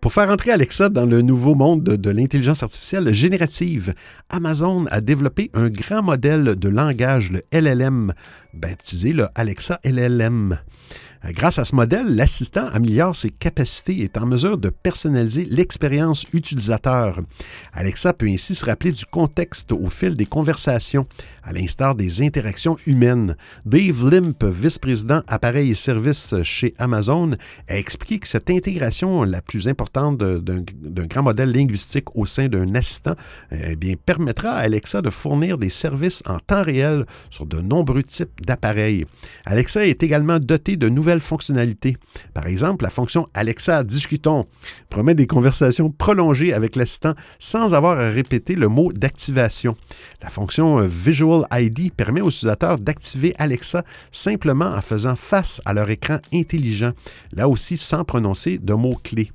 pour 0.01 0.13
faire 0.13 0.29
entrer 0.31 0.51
Alexa 0.51 0.89
dans 0.91 1.07
le 1.07 1.23
nouveau 1.23 1.55
monde 1.55 1.85
de, 1.85 2.11
l'intelligence 2.11 2.63
artificielle 2.63 3.15
générative, 3.15 3.95
Amazon 4.29 4.87
a 4.91 5.01
développé 5.01 5.51
un 5.55 5.71
grand 5.71 6.03
modèle 6.03 6.57
de 6.57 6.69
langage, 6.69 7.31
le 7.31 7.43
LLM, 7.53 8.13
baptisé 8.53 9.13
le 9.13 9.29
Alexa 9.35 9.81
LLM. 9.85 10.59
Euh, 11.25 11.33
grâce 11.33 11.59
à 11.59 11.65
ce 11.65 11.75
modèle, 11.75 12.15
l'assistant 12.15 12.67
améliore 12.73 13.17
ses 13.17 13.31
capacités 13.31 14.01
et 14.01 14.05
est 14.05 14.19
en 14.19 14.27
mesure 14.27 14.59
de 14.59 14.71
personnaliser 14.71 15.47
l'expérience 15.51 16.27
utilisateur. 16.33 17.21
Alexa 17.73 18.13
peut 18.13 18.29
ainsi 18.29 18.55
se 18.55 18.65
rappeler 18.65 18.93
du 18.93 19.07
contexte 19.07 19.73
au 19.73 19.89
fil 19.89 20.17
des 20.17 20.27
conversations, 20.27 21.07
à 21.43 21.53
l'instar 21.53 21.95
des 21.95 22.23
interactions 22.23 22.77
humaines. 22.87 23.37
Dave 23.65 24.09
Limp, 24.09 24.45
vice-président 24.45 25.23
appareils 25.29 25.71
et 25.71 25.75
services 25.75 26.35
chez 26.43 26.75
Amazon, 26.79 27.33
a 27.69 27.77
expliqué 27.77 28.19
que 28.19 28.29
cette 28.29 28.51
intégration 28.51 29.25
la 29.25 29.43
plus 29.43 29.69
importante 29.69 30.19
d'un 30.19 31.07
grand 31.07 31.23
modèle 31.23 31.53
linguistique 31.53 32.15
au 32.17 32.27
sein 32.27 32.49
d'un 32.49 32.75
assistant 32.75 33.15
eh 33.51 33.77
bien, 33.77 33.95
permettra 34.05 34.51
à 34.51 34.61
Alexa 34.61 35.03
de 35.03 35.11
fournir 35.11 35.59
des 35.59 35.71
services 35.71 36.23
en 36.27 36.39
temps 36.39 36.63
réel 36.63 37.07
sur 37.31 37.47
de 37.47 37.61
nombreux 37.61 38.03
types 38.03 38.45
d'appareils. 38.45 39.07
Alexa 39.45 39.87
est 39.87 40.03
également 40.03 40.39
doté 40.39 40.77
de 40.77 40.89
nouvelles 40.89 41.16
fonctionnalités. 41.21 41.97
Par 42.35 42.47
exemple, 42.47 42.85
la 42.85 42.91
fonction 42.91 43.27
Alexa 43.35 43.85
discutons 43.85 44.47
promet 44.89 45.15
des 45.15 45.27
conversations 45.27 45.91
prolongées 45.91 46.53
avec 46.53 46.77
l'assistant 46.77 47.15
sans 47.39 47.75
avoir 47.75 47.99
à 47.99 48.11
répéter 48.11 48.55
le 48.55 48.69
mot 48.69 48.93
d'activation. 48.93 49.75
La 50.23 50.29
fonction 50.29 50.81
Visual 50.81 51.47
ID 51.53 51.93
permet 51.93 52.21
aux 52.21 52.29
utilisateurs 52.29 52.79
d'activer 52.79 53.35
Alexa 53.39 53.85
simplement 54.11 54.67
en 54.67 54.83
faisant 54.83 55.17
face 55.17 55.61
à 55.65 55.75
leur 55.75 55.91
écran 55.91 56.19
intelligent, 56.33 56.93
là 57.33 57.49
aussi 57.49 57.77
sans 57.77 58.05
prononcer 58.05 58.59
de 58.59 58.75
mots-clés. 58.75 59.31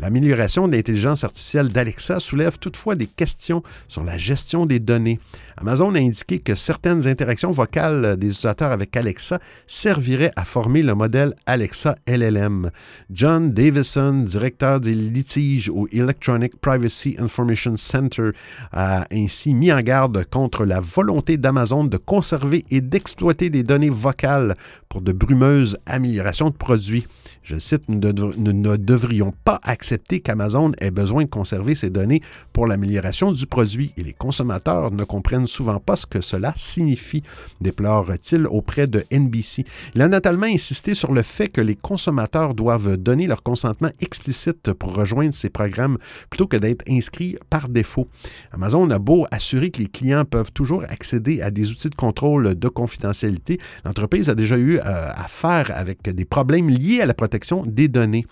L'amélioration 0.00 0.68
de 0.68 0.76
l'intelligence 0.76 1.24
artificielle 1.24 1.70
d'Alexa 1.70 2.20
soulève 2.20 2.56
toutefois 2.58 2.94
des 2.94 3.08
questions 3.08 3.64
sur 3.88 4.04
la 4.04 4.16
gestion 4.16 4.64
des 4.64 4.78
données. 4.78 5.18
Amazon 5.56 5.92
a 5.96 5.98
indiqué 5.98 6.38
que 6.38 6.54
certaines 6.54 7.08
interactions 7.08 7.50
vocales 7.50 8.16
des 8.16 8.28
utilisateurs 8.28 8.70
avec 8.70 8.96
Alexa 8.96 9.40
serviraient 9.66 10.30
à 10.36 10.44
former 10.44 10.82
le 10.82 10.94
modèle 10.94 11.34
Alexa 11.46 11.96
LLM. 12.06 12.70
John 13.10 13.52
Davison, 13.52 14.12
directeur 14.22 14.78
des 14.78 14.94
litiges 14.94 15.68
au 15.68 15.88
Electronic 15.90 16.60
Privacy 16.60 17.16
Information 17.18 17.74
Center, 17.74 18.30
a 18.70 19.04
ainsi 19.12 19.52
mis 19.52 19.72
en 19.72 19.80
garde 19.80 20.24
contre 20.30 20.64
la 20.64 20.78
volonté 20.78 21.38
d'Amazon 21.38 21.82
de 21.82 21.96
conserver 21.96 22.64
et 22.70 22.80
d'exploiter 22.80 23.50
des 23.50 23.64
données 23.64 23.90
vocales 23.90 24.56
pour 24.88 25.02
de 25.02 25.10
brumeuses 25.10 25.76
améliorations 25.86 26.50
de 26.50 26.56
produits. 26.56 27.08
Je 27.42 27.58
cite, 27.58 27.82
nous, 27.88 27.98
ne 27.98 28.76
devrions 28.76 29.32
pas 29.44 29.58
accepter 29.88 30.20
qu'Amazon 30.20 30.72
ait 30.82 30.90
besoin 30.90 31.24
de 31.24 31.30
conserver 31.30 31.74
ces 31.74 31.88
données 31.88 32.20
pour 32.52 32.66
l'amélioration 32.66 33.32
du 33.32 33.46
produit 33.46 33.94
et 33.96 34.02
les 34.02 34.12
consommateurs 34.12 34.90
ne 34.90 35.02
comprennent 35.02 35.46
souvent 35.46 35.80
pas 35.80 35.96
ce 35.96 36.04
que 36.04 36.20
cela 36.20 36.52
signifie, 36.56 37.22
déplore-t-il 37.62 38.46
auprès 38.48 38.86
de 38.86 39.02
NBC. 39.10 39.64
Il 39.94 40.02
a 40.02 40.08
notamment 40.08 40.44
insisté 40.44 40.94
sur 40.94 41.14
le 41.14 41.22
fait 41.22 41.48
que 41.48 41.62
les 41.62 41.74
consommateurs 41.74 42.54
doivent 42.54 42.98
donner 42.98 43.26
leur 43.26 43.42
consentement 43.42 43.88
explicite 44.02 44.74
pour 44.74 44.94
rejoindre 44.94 45.32
ces 45.32 45.48
programmes 45.48 45.96
plutôt 46.28 46.46
que 46.46 46.58
d'être 46.58 46.84
inscrits 46.86 47.38
par 47.48 47.70
défaut. 47.70 48.08
Amazon 48.52 48.90
a 48.90 48.98
beau 48.98 49.26
assurer 49.30 49.70
que 49.70 49.80
les 49.80 49.88
clients 49.88 50.26
peuvent 50.26 50.52
toujours 50.52 50.84
accéder 50.90 51.40
à 51.40 51.50
des 51.50 51.70
outils 51.70 51.88
de 51.88 51.94
contrôle 51.94 52.58
de 52.58 52.68
confidentialité, 52.68 53.58
l'entreprise 53.86 54.28
a 54.28 54.34
déjà 54.34 54.58
eu 54.58 54.76
euh, 54.76 54.80
à 54.84 55.28
faire 55.28 55.72
avec 55.74 56.02
des 56.02 56.26
problèmes 56.26 56.68
liés 56.68 57.00
à 57.00 57.06
la 57.06 57.14
protection 57.14 57.64
des 57.64 57.88
données. 57.88 58.26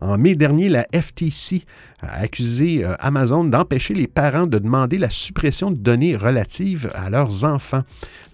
En 0.00 0.16
mai 0.16 0.36
dernier, 0.36 0.70
la 0.70 0.86
FTC 1.02 1.64
a 2.00 2.20
accusé 2.20 2.84
euh, 2.84 2.94
Amazon 2.98 3.44
d'empêcher 3.44 3.94
les 3.94 4.06
parents 4.06 4.46
de 4.46 4.58
demander 4.58 4.98
la 4.98 5.10
suppression 5.10 5.70
de 5.70 5.76
données 5.76 6.16
relatives 6.16 6.90
à 6.94 7.10
leurs 7.10 7.44
enfants. 7.44 7.82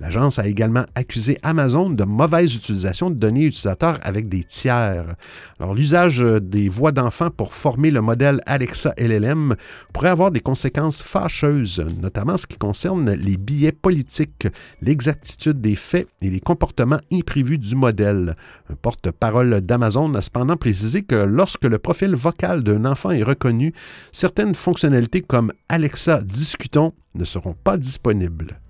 L'agence 0.00 0.38
a 0.38 0.46
également 0.46 0.84
accusé 0.94 1.38
Amazon 1.42 1.90
de 1.90 2.04
mauvaise 2.04 2.54
utilisation 2.54 3.10
de 3.10 3.16
données 3.16 3.46
utilisateurs 3.46 3.98
avec 4.02 4.28
des 4.28 4.44
tiers. 4.44 5.14
Alors, 5.58 5.74
l'usage 5.74 6.20
des 6.20 6.68
voix 6.68 6.92
d'enfants 6.92 7.30
pour 7.30 7.52
former 7.52 7.90
le 7.90 8.00
modèle 8.00 8.40
Alexa 8.46 8.94
LLM 8.96 9.56
pourrait 9.92 10.10
avoir 10.10 10.30
des 10.30 10.40
conséquences 10.40 11.02
fâcheuses, 11.02 11.84
notamment 12.00 12.36
ce 12.36 12.46
qui 12.46 12.58
concerne 12.58 13.10
les 13.10 13.36
billets 13.36 13.72
politiques, 13.72 14.46
l'exactitude 14.82 15.60
des 15.60 15.74
faits 15.74 16.08
et 16.22 16.30
les 16.30 16.40
comportements 16.40 17.00
imprévus 17.12 17.58
du 17.58 17.74
modèle. 17.74 18.36
Un 18.70 18.74
porte-parole 18.74 19.60
d'Amazon 19.60 20.14
a 20.14 20.22
cependant 20.22 20.56
précisé 20.56 21.02
que 21.02 21.16
lorsque 21.16 21.64
le 21.64 21.78
profil 21.78 22.14
vocal 22.14 22.57
d'un 22.62 22.84
enfant 22.84 23.10
est 23.10 23.22
reconnu, 23.22 23.74
certaines 24.12 24.54
fonctionnalités 24.54 25.22
comme 25.22 25.52
Alexa 25.68 26.22
Discutons 26.22 26.92
ne 27.14 27.24
seront 27.24 27.54
pas 27.54 27.76
disponibles. 27.76 28.60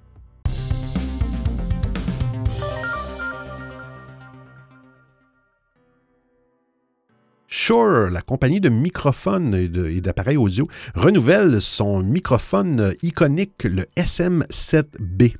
Shure, 7.50 8.10
la 8.10 8.20
compagnie 8.20 8.60
de 8.60 8.68
microphones 8.68 9.54
et 9.54 10.00
d'appareils 10.00 10.36
audio, 10.36 10.68
renouvelle 10.94 11.60
son 11.60 12.02
microphone 12.02 12.94
iconique, 13.02 13.64
le 13.64 13.84
SM7B. 13.96 15.34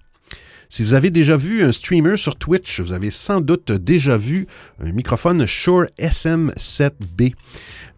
Si 0.70 0.84
vous 0.84 0.92
avez 0.92 1.08
déjà 1.08 1.36
vu 1.36 1.62
un 1.62 1.72
streamer 1.72 2.18
sur 2.18 2.36
Twitch, 2.36 2.80
vous 2.80 2.92
avez 2.92 3.10
sans 3.10 3.40
doute 3.40 3.72
déjà 3.72 4.18
vu 4.18 4.46
un 4.80 4.92
microphone 4.92 5.46
Shure 5.46 5.86
SM7B. 5.98 7.34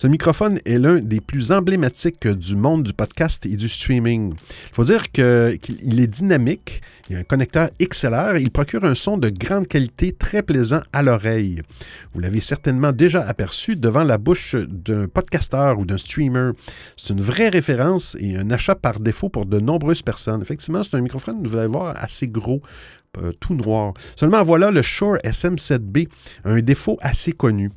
Ce 0.01 0.07
microphone 0.07 0.61
est 0.65 0.79
l'un 0.79 0.99
des 0.99 1.21
plus 1.21 1.53
emblématiques 1.53 2.27
du 2.27 2.57
monde 2.57 2.85
du 2.85 2.95
podcast 2.95 3.45
et 3.45 3.55
du 3.55 3.69
streaming. 3.69 4.33
Il 4.33 4.75
faut 4.75 4.85
dire 4.85 5.13
qu'il 5.13 6.01
est 6.01 6.07
dynamique, 6.07 6.81
il 7.11 7.17
a 7.17 7.19
un 7.19 7.23
connecteur 7.23 7.69
XLR 7.79 8.37
et 8.37 8.41
il 8.41 8.51
procure 8.51 8.83
un 8.87 8.95
son 8.95 9.19
de 9.19 9.29
grande 9.29 9.69
qualité 9.69 10.13
très 10.13 10.43
plaisant 10.43 10.81
à 10.95 11.03
l'oreille. 11.03 11.61
Vous 12.15 12.21
l'avez 12.21 12.41
certainement 12.41 12.93
déjà 12.93 13.21
aperçu 13.29 13.77
devant 13.77 14.03
la 14.03 14.17
bouche 14.17 14.55
d'un 14.55 15.07
podcasteur 15.07 15.79
ou 15.79 15.85
d'un 15.85 15.99
streamer. 15.99 16.53
C'est 16.97 17.13
une 17.13 17.21
vraie 17.21 17.51
référence 17.51 18.17
et 18.21 18.37
un 18.37 18.51
achat 18.51 18.77
par 18.77 19.01
défaut 19.01 19.29
pour 19.29 19.45
de 19.45 19.61
nombreuses 19.61 20.01
personnes. 20.01 20.41
Effectivement, 20.41 20.83
c'est 20.83 20.97
un 20.97 21.03
microphone, 21.03 21.47
vous 21.47 21.59
allez 21.59 21.69
voir, 21.69 21.95
assez 22.03 22.27
gros, 22.27 22.63
euh, 23.19 23.33
tout 23.39 23.55
noir. 23.55 23.93
Seulement 24.17 24.43
voilà, 24.45 24.71
le 24.71 24.81
Shure 24.81 25.19
SM7B 25.25 26.09
a 26.45 26.53
un 26.53 26.61
défaut 26.63 26.97
assez 27.03 27.33
connu. 27.33 27.69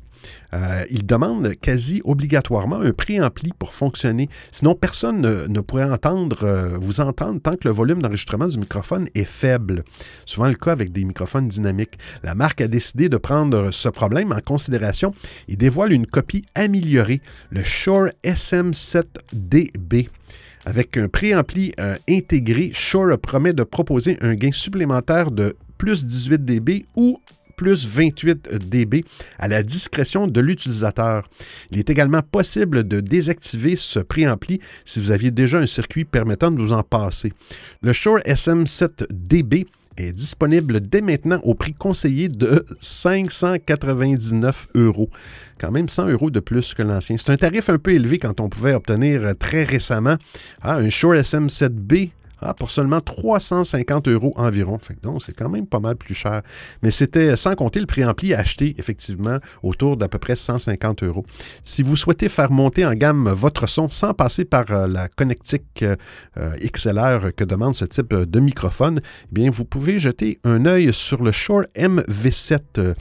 Euh, 0.54 0.84
il 0.90 1.06
demande 1.06 1.54
quasi 1.60 2.00
obligatoirement 2.04 2.80
un 2.80 2.92
préampli 2.92 3.52
pour 3.58 3.74
fonctionner. 3.74 4.28
Sinon, 4.52 4.74
personne 4.74 5.20
ne, 5.20 5.60
pourrait 5.60 5.90
entendre, 5.90 6.44
euh, 6.44 6.78
vous 6.80 7.00
entendre 7.00 7.40
tant 7.40 7.56
que 7.56 7.66
le 7.66 7.70
volume 7.70 8.02
d'enregistrement 8.02 8.46
du 8.46 8.58
microphone 8.58 9.08
est 9.14 9.24
faible. 9.24 9.84
Souvent 10.26 10.48
le 10.48 10.54
cas 10.54 10.72
avec 10.72 10.92
des 10.92 11.04
microphones 11.04 11.48
dynamiques. 11.48 11.98
La 12.22 12.34
marque 12.34 12.60
a 12.60 12.68
décidé 12.68 13.08
de 13.08 13.16
prendre 13.16 13.70
ce 13.72 13.88
problème 13.88 14.32
en 14.32 14.40
considération 14.40 15.12
et 15.48 15.56
dévoile 15.56 15.92
une 15.92 16.06
copie 16.06 16.44
améliorée, 16.54 17.20
le 17.50 17.64
Shure 17.64 18.10
SM7DB. 18.22 20.08
Avec 20.66 20.96
un 20.96 21.08
préampli 21.08 21.72
euh, 21.78 21.96
intégré, 22.08 22.70
Shure 22.72 23.18
promet 23.18 23.52
de 23.52 23.64
proposer 23.64 24.16
un 24.22 24.34
gain 24.34 24.52
supplémentaire 24.52 25.30
de 25.30 25.56
plus 25.76 26.06
18 26.06 26.44
dB 26.44 26.86
ou 26.96 27.18
plus 27.56 27.86
28 27.86 28.68
dB 28.68 29.04
à 29.38 29.48
la 29.48 29.62
discrétion 29.62 30.26
de 30.26 30.40
l'utilisateur. 30.40 31.28
Il 31.70 31.78
est 31.78 31.90
également 31.90 32.22
possible 32.22 32.86
de 32.86 33.00
désactiver 33.00 33.76
ce 33.76 34.00
préampli 34.00 34.60
si 34.84 35.00
vous 35.00 35.10
aviez 35.10 35.30
déjà 35.30 35.58
un 35.58 35.66
circuit 35.66 36.04
permettant 36.04 36.50
de 36.50 36.60
vous 36.60 36.72
en 36.72 36.82
passer. 36.82 37.32
Le 37.82 37.92
Shure 37.92 38.18
SM7DB 38.20 39.66
est 39.96 40.12
disponible 40.12 40.80
dès 40.80 41.00
maintenant 41.00 41.40
au 41.44 41.54
prix 41.54 41.72
conseillé 41.72 42.28
de 42.28 42.64
599 42.80 44.68
euros. 44.74 45.10
Quand 45.58 45.70
même 45.70 45.88
100 45.88 46.08
euros 46.08 46.30
de 46.30 46.40
plus 46.40 46.74
que 46.74 46.82
l'ancien. 46.82 47.16
C'est 47.16 47.30
un 47.30 47.36
tarif 47.36 47.68
un 47.68 47.78
peu 47.78 47.92
élevé 47.92 48.18
quand 48.18 48.40
on 48.40 48.48
pouvait 48.48 48.74
obtenir 48.74 49.34
très 49.38 49.64
récemment 49.64 50.16
ah, 50.62 50.76
un 50.76 50.90
Shure 50.90 51.14
SM7B 51.14 52.10
ah, 52.46 52.52
pour 52.52 52.70
seulement 52.70 53.00
350 53.00 54.08
euros 54.08 54.34
environ. 54.36 54.78
Donc, 55.02 55.22
c'est 55.24 55.32
quand 55.32 55.48
même 55.48 55.66
pas 55.66 55.80
mal 55.80 55.96
plus 55.96 56.14
cher. 56.14 56.42
Mais 56.82 56.90
c'était 56.90 57.36
sans 57.36 57.54
compter 57.54 57.80
le 57.80 57.86
préampli 57.86 58.34
acheté, 58.34 58.74
effectivement, 58.78 59.38
autour 59.62 59.96
d'à 59.96 60.08
peu 60.08 60.18
près 60.18 60.36
150 60.36 61.04
euros. 61.04 61.24
Si 61.62 61.82
vous 61.82 61.96
souhaitez 61.96 62.28
faire 62.28 62.52
monter 62.52 62.84
en 62.84 62.92
gamme 62.92 63.30
votre 63.30 63.66
son 63.66 63.88
sans 63.88 64.12
passer 64.12 64.44
par 64.44 64.70
euh, 64.70 64.86
la 64.86 65.08
connectique 65.08 65.82
euh, 65.82 65.96
XLR 66.60 67.34
que 67.34 67.44
demande 67.44 67.74
ce 67.74 67.86
type 67.86 68.12
de 68.14 68.40
microphone, 68.40 69.00
eh 69.02 69.34
bien, 69.34 69.50
vous 69.50 69.64
pouvez 69.64 69.98
jeter 69.98 70.38
un 70.44 70.66
œil 70.66 70.92
sur 70.92 71.22
le 71.22 71.32
Shure 71.32 71.64
MV7, 71.74 72.94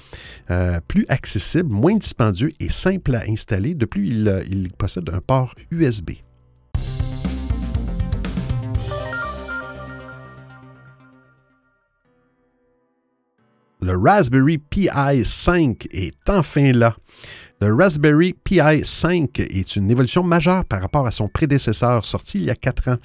euh, 0.52 0.80
plus 0.88 1.06
accessible, 1.10 1.70
moins 1.70 1.96
dispendieux 1.96 2.52
et 2.62 2.70
simple 2.70 3.16
à 3.16 3.24
installer. 3.28 3.76
De 3.76 3.86
plus, 3.86 4.08
il 4.08 4.72
possède 4.78 5.10
un 5.10 5.20
port 5.20 5.54
USB. 5.70 6.12
Le 13.84 13.98
Raspberry 13.98 14.60
Pi 14.60 14.88
5 15.26 15.88
est 15.92 16.30
enfin 16.30 16.72
là. 16.72 16.96
Le 17.66 17.74
Raspberry 17.74 18.34
Pi 18.34 18.60
5 18.84 19.40
est 19.40 19.78
une 19.78 19.90
évolution 19.90 20.22
majeure 20.22 20.66
par 20.66 20.82
rapport 20.82 21.08
à 21.08 21.12
son 21.12 21.30
prédécesseur 21.30 22.04
sorti 22.04 22.40
il 22.40 22.44
y 22.44 22.50
a 22.50 22.56
quatre 22.56 22.90
ans. 22.90 22.98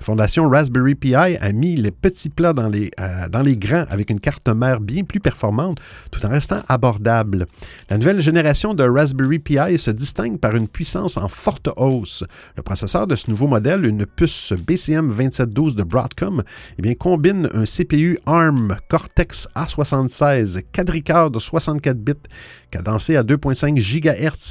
La 0.00 0.06
fondation 0.06 0.48
Raspberry 0.48 0.94
Pi 0.94 1.14
a 1.14 1.52
mis 1.52 1.76
les 1.76 1.90
petits 1.90 2.30
plats 2.30 2.54
dans 2.54 2.70
les, 2.70 2.90
euh, 2.98 3.28
dans 3.28 3.42
les 3.42 3.58
grands 3.58 3.84
avec 3.90 4.08
une 4.08 4.18
carte 4.18 4.48
mère 4.48 4.80
bien 4.80 5.04
plus 5.04 5.20
performante 5.20 5.80
tout 6.10 6.24
en 6.24 6.30
restant 6.30 6.62
abordable. 6.66 7.44
La 7.90 7.98
nouvelle 7.98 8.20
génération 8.20 8.72
de 8.72 8.84
Raspberry 8.84 9.38
Pi 9.38 9.76
se 9.76 9.90
distingue 9.90 10.38
par 10.38 10.56
une 10.56 10.68
puissance 10.68 11.18
en 11.18 11.28
forte 11.28 11.68
hausse. 11.76 12.24
Le 12.56 12.62
processeur 12.62 13.06
de 13.06 13.16
ce 13.16 13.30
nouveau 13.30 13.48
modèle, 13.48 13.84
une 13.84 14.06
puce 14.06 14.54
BCM 14.54 15.08
2712 15.08 15.76
de 15.76 15.82
Broadcom, 15.82 16.42
eh 16.78 16.82
bien, 16.82 16.94
combine 16.94 17.50
un 17.52 17.64
CPU 17.64 18.18
ARM 18.24 18.78
Cortex 18.88 19.46
A76 19.54 20.62
quadricœur 20.72 21.30
de 21.30 21.38
64 21.38 21.98
bits 21.98 22.14
cadencé 22.70 23.16
à 23.16 23.22
2.5 23.22 23.74
GHz 23.78 24.05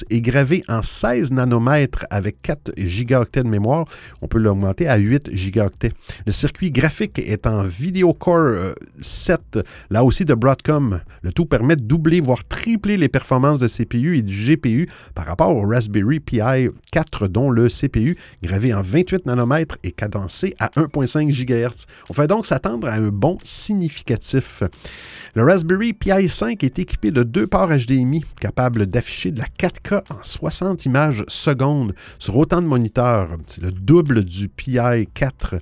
et 0.10 0.22
gravé 0.22 0.64
en 0.68 0.82
16 0.82 1.32
nanomètres 1.32 2.06
avec 2.10 2.42
4 2.42 2.74
gigaoctets 2.78 3.44
de 3.44 3.48
mémoire. 3.48 3.86
On 4.22 4.28
peut 4.28 4.38
l'augmenter 4.38 4.88
à 4.88 4.98
8 4.98 5.30
gigaoctets. 5.34 5.92
Le 6.26 6.32
circuit 6.32 6.72
graphique 6.72 7.20
est 7.20 7.48
en 7.48 7.64
Video 7.64 8.14
Core 8.14 8.76
7, 9.00 9.40
euh, 9.56 9.64
là 9.90 10.04
aussi 10.04 10.26
de 10.26 10.34
Broadcom. 10.34 11.00
Le 11.22 11.32
tout 11.32 11.46
permet 11.46 11.76
de 11.76 11.84
doubler, 11.84 12.20
voire 12.20 12.44
tripler 12.46 12.98
les 12.98 13.08
performances 13.08 13.60
de 13.60 13.68
CPU 13.68 14.18
et 14.18 14.24
du 14.24 14.36
GPU 14.36 14.90
par 15.14 15.26
rapport 15.26 15.56
au 15.56 15.66
Raspberry 15.66 16.20
Pi 16.20 16.40
4, 16.92 17.28
dont 17.28 17.50
le 17.50 17.70
CPU, 17.70 18.18
gravé 18.44 18.74
en 18.74 18.82
28 18.82 19.26
nanomètres, 19.26 19.78
est 19.84 19.92
cadencé 19.92 20.54
à 20.60 20.68
1.5 20.76 21.32
GHz. 21.32 21.86
On 22.10 22.14
fait 22.14 22.28
donc 22.28 22.46
s'attendre 22.46 22.88
à 22.88 22.96
un 22.96 23.10
bon 23.10 23.38
significatif. 23.44 24.64
Le 25.34 25.44
Raspberry 25.44 25.94
Pi 25.94 26.28
5 26.28 26.64
est 26.64 26.80
équipé 26.80 27.12
de 27.12 27.24
deux 27.24 27.48
ports 27.48 27.70
HDMI 27.70 28.26
capables 28.40 28.86
d'afficher 28.86 29.32
de 29.36 29.40
la 29.40 29.46
4K 29.60 30.02
en 30.10 30.24
60 30.24 30.86
images 30.86 31.24
secondes 31.28 31.94
sur 32.20 32.38
autant 32.38 32.62
de 32.62 32.68
moniteurs. 32.68 33.30
C'est 33.48 33.62
le 33.62 33.72
double 33.72 34.24
du 34.24 34.48
Pi 34.50 34.78
4. 35.14 35.56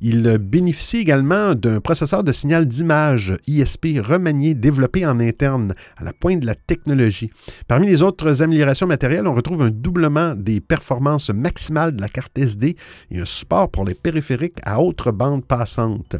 Il 0.00 0.38
bénéficie 0.38 0.98
également 0.98 1.54
d'un 1.54 1.80
processeur 1.80 2.24
de 2.24 2.32
signal 2.32 2.66
d'image 2.66 3.34
ISP 3.46 4.00
remanié 4.02 4.54
développé 4.54 5.04
en 5.04 5.20
interne 5.20 5.74
à 5.96 6.04
la 6.04 6.12
pointe 6.12 6.40
de 6.40 6.46
la 6.46 6.54
technologie. 6.54 7.30
Parmi 7.68 7.88
les 7.88 8.02
autres 8.02 8.42
améliorations 8.42 8.86
matérielles, 8.86 9.26
on 9.26 9.34
retrouve 9.34 9.62
un 9.62 9.70
doublement 9.70 10.34
des 10.34 10.60
performances 10.60 11.30
maximales 11.30 11.94
de 11.94 12.00
la 12.00 12.08
carte 12.08 12.36
SD 12.38 12.76
et 13.10 13.18
un 13.18 13.26
support 13.26 13.70
pour 13.70 13.84
les 13.84 13.94
périphériques 13.94 14.58
à 14.64 14.80
haute 14.80 15.00
bande 15.08 15.44
passante. 15.44 16.16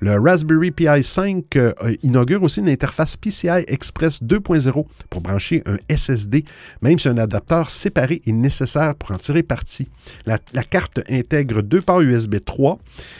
Le 0.00 0.18
Raspberry 0.18 0.70
Pi 0.70 0.86
5 1.02 1.56
euh, 1.56 1.72
inaugure 2.02 2.42
aussi 2.42 2.60
une 2.60 2.68
interface 2.68 3.16
PCI 3.16 3.64
Express 3.66 4.22
2.0 4.22 4.86
pour 5.10 5.20
brancher 5.20 5.62
un 5.66 5.76
SSD, 5.94 6.35
même 6.82 6.98
si 6.98 7.08
un 7.08 7.18
adapteur 7.18 7.70
séparé 7.70 8.22
est 8.26 8.32
nécessaire 8.32 8.94
pour 8.94 9.12
en 9.12 9.18
tirer 9.18 9.42
parti. 9.42 9.88
La, 10.26 10.38
carte 10.38 11.00
intègre 11.08 11.62
deux 11.62 11.80
ports 11.80 12.00
USB 12.00 12.36
3 12.44 12.78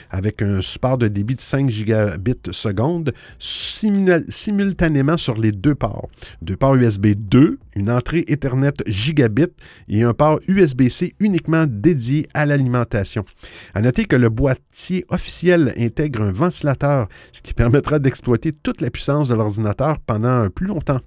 avec 0.09 0.41
un 0.41 0.61
support 0.61 0.97
de 0.97 1.07
débit 1.07 1.35
de 1.35 1.41
5 1.41 1.69
gigabits 1.69 2.35
seconde 2.51 3.13
simultanément 3.39 5.17
sur 5.17 5.39
les 5.39 5.51
deux 5.51 5.75
ports. 5.75 6.09
Deux 6.41 6.57
ports 6.57 6.75
USB 6.75 7.07
2, 7.15 7.59
une 7.77 7.91
entrée 7.91 8.25
Ethernet 8.27 8.73
gigabit 8.87 9.53
et 9.87 10.01
un 10.01 10.13
port 10.13 10.39
USB-C 10.47 11.13
uniquement 11.19 11.65
dédié 11.67 12.27
à 12.33 12.45
l'alimentation. 12.45 13.23
À 13.75 13.81
noter 13.81 14.05
que 14.05 14.15
le 14.15 14.29
boîtier 14.29 15.05
officiel 15.09 15.73
intègre 15.77 16.23
un 16.23 16.31
ventilateur, 16.31 17.07
ce 17.31 17.41
qui 17.41 17.53
permettra 17.53 17.99
d'exploiter 17.99 18.51
toute 18.51 18.81
la 18.81 18.89
puissance 18.89 19.29
de 19.29 19.35
l'ordinateur 19.35 19.99
pendant 19.99 20.49
plus 20.49 20.65
longtemps. 20.65 20.99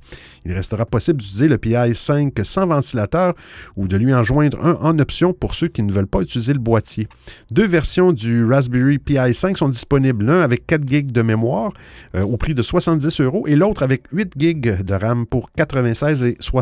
Il 0.44 0.52
restera 0.52 0.86
possible 0.86 1.20
d'utiliser 1.20 1.48
le 1.48 1.58
PI 1.58 1.94
5 1.94 2.32
sans 2.44 2.66
ventilateur 2.66 3.34
ou 3.76 3.88
de 3.88 3.96
lui 3.96 4.14
en 4.14 4.22
joindre 4.22 4.64
un 4.64 4.78
en 4.80 4.98
option 5.00 5.32
pour 5.32 5.54
ceux 5.54 5.68
qui 5.68 5.82
ne 5.82 5.90
veulent 5.90 6.06
pas 6.06 6.20
utiliser 6.20 6.52
le 6.52 6.60
boîtier. 6.60 7.08
Deux 7.50 7.66
versions 7.66 8.12
du 8.12 8.44
Raspberry 8.44 8.98
Pi 8.98 9.16
5 9.32 9.58
sont 9.58 9.68
disponibles, 9.68 10.24
l'un 10.24 10.42
avec 10.42 10.66
4 10.68 10.88
GB 10.88 11.12
de 11.12 11.22
mémoire 11.22 11.72
euh, 12.14 12.22
au 12.22 12.36
prix 12.36 12.54
de 12.54 12.62
70 12.62 13.20
euros 13.20 13.46
et 13.48 13.56
l'autre 13.56 13.82
avec 13.82 14.04
8 14.12 14.34
GB 14.38 14.84
de 14.84 14.94
RAM 14.94 15.26
pour 15.26 15.50
96 15.52 16.22
et 16.22 16.36
60 16.38 16.59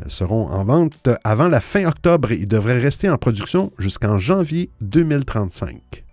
Elles 0.00 0.10
seront 0.10 0.48
en 0.48 0.64
vente 0.64 1.08
avant 1.24 1.48
la 1.48 1.60
fin 1.60 1.86
octobre 1.86 2.32
et 2.32 2.46
devraient 2.46 2.78
rester 2.78 3.08
en 3.08 3.18
production 3.18 3.72
jusqu'en 3.78 4.18
janvier 4.18 4.70
2035. 4.80 6.04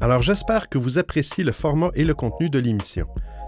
Alors 0.00 0.22
j'espère 0.22 0.68
que 0.68 0.78
vous 0.78 0.98
appréciez 0.98 1.44
le 1.44 1.52
format 1.52 1.90
et 1.94 2.04
le 2.04 2.14
contenu 2.14 2.50
de 2.50 2.58
l'émission. 2.58 3.06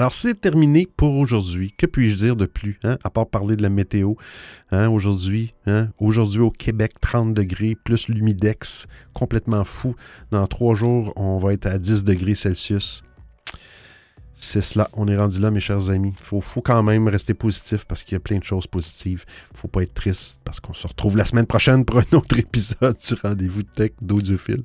Alors, 0.00 0.14
c'est 0.14 0.40
terminé 0.40 0.86
pour 0.96 1.16
aujourd'hui. 1.16 1.74
Que 1.76 1.84
puis-je 1.84 2.14
dire 2.14 2.36
de 2.36 2.46
plus, 2.46 2.78
hein, 2.84 2.98
à 3.02 3.10
part 3.10 3.26
parler 3.26 3.56
de 3.56 3.62
la 3.62 3.68
météo? 3.68 4.14
Hein, 4.70 4.88
aujourd'hui, 4.88 5.54
hein, 5.66 5.88
aujourd'hui 5.98 6.38
au 6.40 6.52
Québec, 6.52 7.00
30 7.00 7.34
degrés, 7.34 7.74
plus 7.74 8.06
l'humidex, 8.06 8.86
complètement 9.12 9.64
fou. 9.64 9.96
Dans 10.30 10.46
trois 10.46 10.76
jours, 10.76 11.12
on 11.16 11.38
va 11.38 11.52
être 11.52 11.66
à 11.66 11.78
10 11.78 12.04
degrés 12.04 12.36
Celsius. 12.36 13.02
C'est 14.34 14.60
cela, 14.60 14.88
on 14.92 15.08
est 15.08 15.16
rendu 15.16 15.40
là, 15.40 15.50
mes 15.50 15.58
chers 15.58 15.90
amis. 15.90 16.14
Il 16.16 16.40
faut, 16.42 16.62
quand 16.62 16.84
même 16.84 17.08
rester 17.08 17.34
positif 17.34 17.84
parce 17.84 18.04
qu'il 18.04 18.12
y 18.12 18.16
a 18.18 18.20
plein 18.20 18.38
de 18.38 18.44
choses 18.44 18.68
positives. 18.68 19.24
Il 19.50 19.56
faut 19.56 19.66
pas 19.66 19.82
être 19.82 19.94
triste 19.94 20.40
parce 20.44 20.60
qu'on 20.60 20.74
se 20.74 20.86
retrouve 20.86 21.16
la 21.16 21.24
semaine 21.24 21.46
prochaine 21.46 21.84
pour 21.84 21.98
un 21.98 22.16
autre 22.16 22.38
épisode 22.38 22.98
du 23.04 23.14
rendez-vous 23.14 23.64
de 23.64 23.68
tech 23.68 23.90
d'Audiophile. 24.00 24.62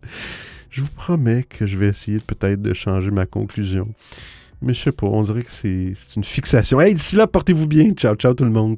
Je 0.70 0.82
vous 0.82 0.92
promets 0.96 1.42
que 1.42 1.66
je 1.66 1.76
vais 1.76 1.88
essayer 1.88 2.20
peut-être 2.20 2.62
de 2.62 2.76
changer 2.76 3.10
ma 3.10 3.26
conclusion. 3.26 3.92
Mais 4.64 4.74
je 4.74 4.82
sais 4.82 4.92
pas, 4.92 5.08
on 5.08 5.22
dirait 5.22 5.44
que 5.44 5.52
c'est 5.52 5.94
une 6.16 6.24
fixation. 6.24 6.80
Hey, 6.80 6.96
d'ici 6.96 7.18
là, 7.18 7.28
portez-vous 7.28 7.68
bien. 7.68 7.92
Ciao, 7.92 8.16
ciao 8.16 8.34
tout 8.34 8.46
le 8.46 8.50
monde. 8.50 8.78